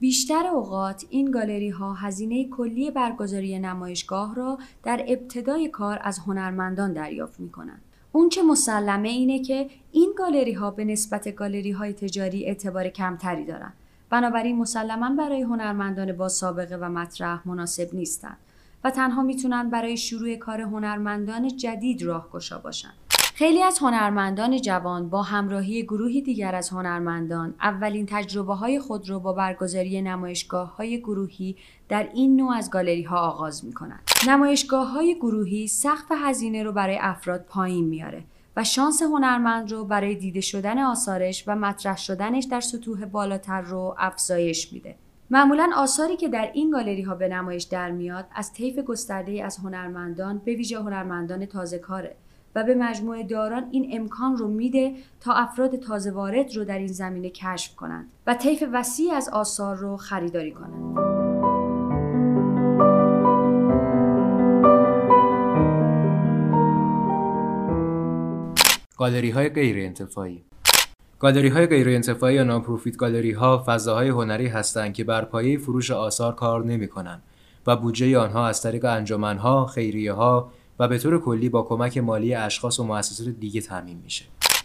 بیشتر 0.00 0.46
اوقات 0.46 1.04
این 1.10 1.30
گالری 1.30 1.70
ها 1.70 1.94
هزینه 1.94 2.48
کلی 2.48 2.90
برگزاری 2.90 3.58
نمایشگاه 3.58 4.34
را 4.34 4.58
در 4.82 5.04
ابتدای 5.08 5.68
کار 5.68 5.98
از 6.02 6.18
هنرمندان 6.18 6.92
دریافت 6.92 7.40
می 7.40 7.50
کنند. 7.50 7.82
اون 8.16 8.28
چه 8.28 8.42
مسلمه 8.42 9.08
اینه 9.08 9.38
که 9.38 9.70
این 9.92 10.14
گالری 10.18 10.52
ها 10.52 10.70
به 10.70 10.84
نسبت 10.84 11.34
گالری 11.34 11.70
های 11.70 11.92
تجاری 11.92 12.44
اعتبار 12.44 12.88
کمتری 12.88 13.44
دارن. 13.44 13.72
بنابراین 14.10 14.56
مسلما 14.56 15.10
برای 15.10 15.42
هنرمندان 15.42 16.12
با 16.12 16.28
سابقه 16.28 16.76
و 16.76 16.88
مطرح 16.88 17.48
مناسب 17.48 17.88
نیستند 17.92 18.36
و 18.84 18.90
تنها 18.90 19.22
می‌تونن 19.22 19.70
برای 19.70 19.96
شروع 19.96 20.36
کار 20.36 20.60
هنرمندان 20.60 21.56
جدید 21.56 22.02
راهگشا 22.02 22.58
باشند. 22.58 23.05
خیلی 23.38 23.62
از 23.62 23.78
هنرمندان 23.78 24.60
جوان 24.60 25.08
با 25.08 25.22
همراهی 25.22 25.82
گروهی 25.82 26.22
دیگر 26.22 26.54
از 26.54 26.70
هنرمندان 26.70 27.54
اولین 27.60 28.06
تجربه 28.08 28.54
های 28.54 28.80
خود 28.80 29.10
را 29.10 29.18
با 29.18 29.32
برگزاری 29.32 30.02
نمایشگاه 30.02 30.76
های 30.76 30.98
گروهی 31.00 31.56
در 31.88 32.08
این 32.14 32.36
نوع 32.36 32.56
از 32.56 32.70
گالری 32.70 33.02
ها 33.02 33.18
آغاز 33.18 33.64
می 33.64 33.72
کنند. 33.72 34.00
نمایشگاه 34.28 34.90
های 34.90 35.14
گروهی 35.14 35.66
سقف 35.66 36.12
هزینه 36.24 36.62
رو 36.62 36.72
برای 36.72 36.98
افراد 37.00 37.44
پایین 37.48 37.84
میاره 37.84 38.24
و 38.56 38.64
شانس 38.64 39.02
هنرمند 39.02 39.72
رو 39.72 39.84
برای 39.84 40.14
دیده 40.14 40.40
شدن 40.40 40.78
آثارش 40.78 41.44
و 41.46 41.56
مطرح 41.56 41.96
شدنش 41.96 42.44
در 42.44 42.60
سطوح 42.60 43.04
بالاتر 43.04 43.60
رو 43.60 43.94
افزایش 43.98 44.72
میده. 44.72 44.94
معمولا 45.30 45.70
آثاری 45.76 46.16
که 46.16 46.28
در 46.28 46.50
این 46.54 46.70
گالری 46.70 47.02
ها 47.02 47.14
به 47.14 47.28
نمایش 47.28 47.62
در 47.62 47.90
میاد 47.90 48.26
از 48.34 48.52
طیف 48.52 48.78
گسترده 48.78 49.44
از 49.44 49.56
هنرمندان 49.56 50.38
به 50.38 50.54
ویژه 50.54 50.78
هنرمندان 50.78 51.46
تازه 51.46 51.78
کاره 51.78 52.16
و 52.56 52.64
به 52.64 52.74
مجموعه 52.74 53.22
داران 53.22 53.68
این 53.70 53.88
امکان 53.92 54.36
رو 54.36 54.48
میده 54.48 54.94
تا 55.20 55.32
افراد 55.32 55.76
تازه 55.76 56.10
وارد 56.10 56.56
رو 56.56 56.64
در 56.64 56.78
این 56.78 56.86
زمینه 56.86 57.30
کشف 57.30 57.74
کنند 57.74 58.08
و 58.26 58.34
طیف 58.34 58.64
وسیع 58.72 59.12
از 59.12 59.28
آثار 59.28 59.76
رو 59.76 59.96
خریداری 59.96 60.52
کنند. 60.52 60.96
گالری 68.98 69.30
های 69.30 69.48
غیر 69.48 69.76
انتفاعی 69.78 70.44
گالری 71.18 71.48
های 71.48 71.66
غیر 71.66 71.88
انتفاعی 71.88 72.34
یا 72.34 72.44
نانپروفیت 72.44 72.96
گالری 72.96 73.32
ها 73.32 73.64
فضاهای 73.66 74.08
هنری 74.08 74.46
هستند 74.46 74.94
که 74.94 75.04
بر 75.04 75.24
پایه 75.24 75.58
فروش 75.58 75.90
آثار 75.90 76.34
کار 76.34 76.64
نمی 76.64 76.88
کنند 76.88 77.22
و 77.66 77.76
بودجه 77.76 78.18
آنها 78.18 78.46
از 78.46 78.62
طریق 78.62 78.84
انجمنها، 78.84 79.66
خیریه 79.66 80.12
ها 80.12 80.50
و 80.78 80.88
به 80.88 80.98
طور 80.98 81.20
کلی 81.20 81.48
با 81.48 81.62
کمک 81.62 81.98
مالی 81.98 82.34
اشخاص 82.34 82.80
و 82.80 82.84
مؤسسات 82.84 83.28
دیگه 83.28 83.60
تامین 83.60 83.98
میشه. 84.04 84.24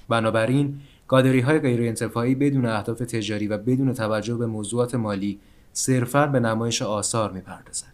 بنابراین 0.09 0.79
گالری 1.07 1.39
های 1.39 1.59
غیر 1.59 1.81
انتفاعی 1.81 2.35
بدون 2.35 2.65
اهداف 2.65 2.99
تجاری 2.99 3.47
و 3.47 3.57
بدون 3.57 3.93
توجه 3.93 4.35
به 4.35 4.45
موضوعات 4.45 4.95
مالی 4.95 5.39
صرفا 5.73 6.27
به 6.27 6.39
نمایش 6.39 6.81
آثار 6.81 7.31
می‌پردازند. 7.31 7.93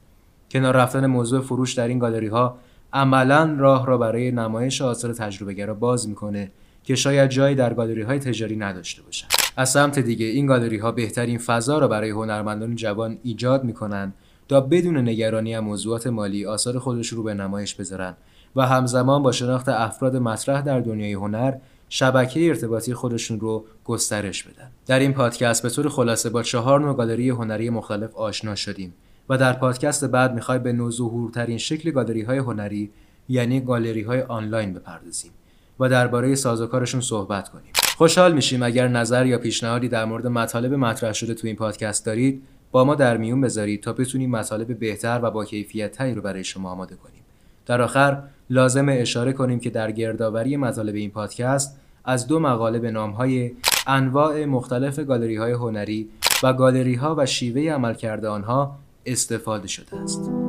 کنار 0.52 0.76
رفتن 0.76 1.06
موضوع 1.06 1.42
فروش 1.42 1.74
در 1.74 1.88
این 1.88 2.00
گالری 2.00 2.28
ها 2.28 2.58
عملا 2.94 3.56
راه 3.60 3.86
را 3.88 3.98
برای 3.98 4.32
نمایش 4.32 4.82
آثار 4.82 5.14
تجربهگرا 5.14 5.74
باز 5.74 6.10
می‌کنه 6.10 6.52
که 6.84 6.96
شاید 6.96 7.30
جایی 7.30 7.56
در 7.56 7.74
گالری 7.74 8.02
های 8.02 8.20
تجاری 8.20 8.56
نداشته 8.56 9.02
باشند. 9.02 9.32
از 9.58 9.70
سمت 9.70 10.00
دیگه 10.00 10.26
این 10.26 10.46
گالری 10.46 10.78
ها 10.78 10.92
بهترین 10.92 11.38
فضا 11.38 11.80
را 11.80 11.88
برای 11.88 12.10
هنرمندان 12.10 12.76
جوان 12.76 13.18
ایجاد 13.24 13.64
می‌کنند 13.64 14.14
تا 14.48 14.62
بدون 14.62 14.98
نگرانی 14.98 15.56
از 15.56 15.64
موضوعات 15.64 16.08
مالی 16.08 16.46
آثار 16.46 16.80
خودش 16.80 17.08
رو 17.08 17.24
به 17.24 17.34
نمایش 17.34 17.76
بذارن 17.76 18.14
و 18.56 18.62
همزمان 18.62 19.24
با 19.24 19.32
شناخت 19.32 19.70
افراد 19.70 20.16
مطرح 20.16 20.62
در 20.62 20.80
دنیای 20.80 21.14
هنر 21.14 21.54
شبکه 21.90 22.48
ارتباطی 22.48 22.94
خودشون 22.94 23.40
رو 23.40 23.66
گسترش 23.86 24.44
بدن. 24.44 24.72
در 24.86 25.00
این 25.00 25.14
پادکست 25.14 25.64
به 25.64 25.70
طور 25.70 25.90
خلاصه 25.90 26.30
با 26.30 26.44
چهار 26.44 26.80
نوع 26.80 26.96
گالری 26.96 27.30
هنری 27.30 27.70
مختلف 27.70 28.16
آشنا 28.16 28.56
شدیم 28.56 28.94
و 29.30 29.38
در 29.38 29.54
پادکست 29.54 30.06
بعد 30.06 30.34
می‌خوای 30.34 30.60
به 30.60 30.74
نوظهورترین 30.74 31.58
شکل 31.58 31.92
گالری 31.92 32.22
های 32.22 32.38
هنری 32.38 32.92
یعنی 33.30 33.62
گالری 33.62 34.02
های 34.02 34.22
آنلاین 34.22 34.74
بپردازیم 34.74 35.32
و 35.80 35.90
درباره 35.90 36.36
سازوکارشون 36.36 37.02
صحبت 37.02 37.50
کنیم 37.50 37.72
خوشحال 37.98 38.34
میشیم 38.34 38.64
اگر 38.64 38.88
نظر 38.88 39.26
یا 39.26 39.38
پیشنهادی 39.38 39.88
در 39.88 40.06
مورد 40.06 40.28
مطالب 40.28 40.74
مطرح 40.74 41.14
شده 41.14 41.34
تو 41.34 41.48
این 41.48 41.56
پادکست 41.56 42.06
دارید 42.06 42.44
با 42.72 42.84
ما 42.84 42.96
در 42.96 43.18
میون 43.18 43.42
بذارید 43.42 43.84
تا 43.84 43.94
بتونیم 43.94 44.32
مطالب 44.32 44.80
بهتر 44.80 45.20
و 45.24 45.32
با 45.32 45.46
کیفیت 45.46 45.92
تری 45.92 46.14
رو 46.14 46.22
برای 46.22 46.44
شما 46.44 46.72
آماده 46.72 46.96
کنیم 46.96 47.22
در 47.66 47.82
آخر 47.82 48.24
لازم 48.50 48.86
اشاره 48.90 49.34
کنیم 49.34 49.60
که 49.60 49.70
در 49.70 49.92
گردآوری 49.92 50.58
مطالب 50.58 50.96
این 50.96 51.12
پادکست 51.12 51.80
از 52.06 52.28
دو 52.28 52.40
مقاله 52.40 52.80
به 52.80 52.92
نامهای 52.92 53.52
انواع 53.88 54.46
مختلف 54.46 55.00
گالری 55.00 55.36
های 55.36 55.52
هنری 55.52 56.10
و 56.44 56.54
گالری 56.54 56.96
ها 56.96 57.16
و 57.18 57.26
شیوه 57.26 57.62
عملکرد 57.62 58.26
آنها 58.26 58.76
استفاده 59.06 59.68
شده 59.68 59.98
است. 59.98 60.47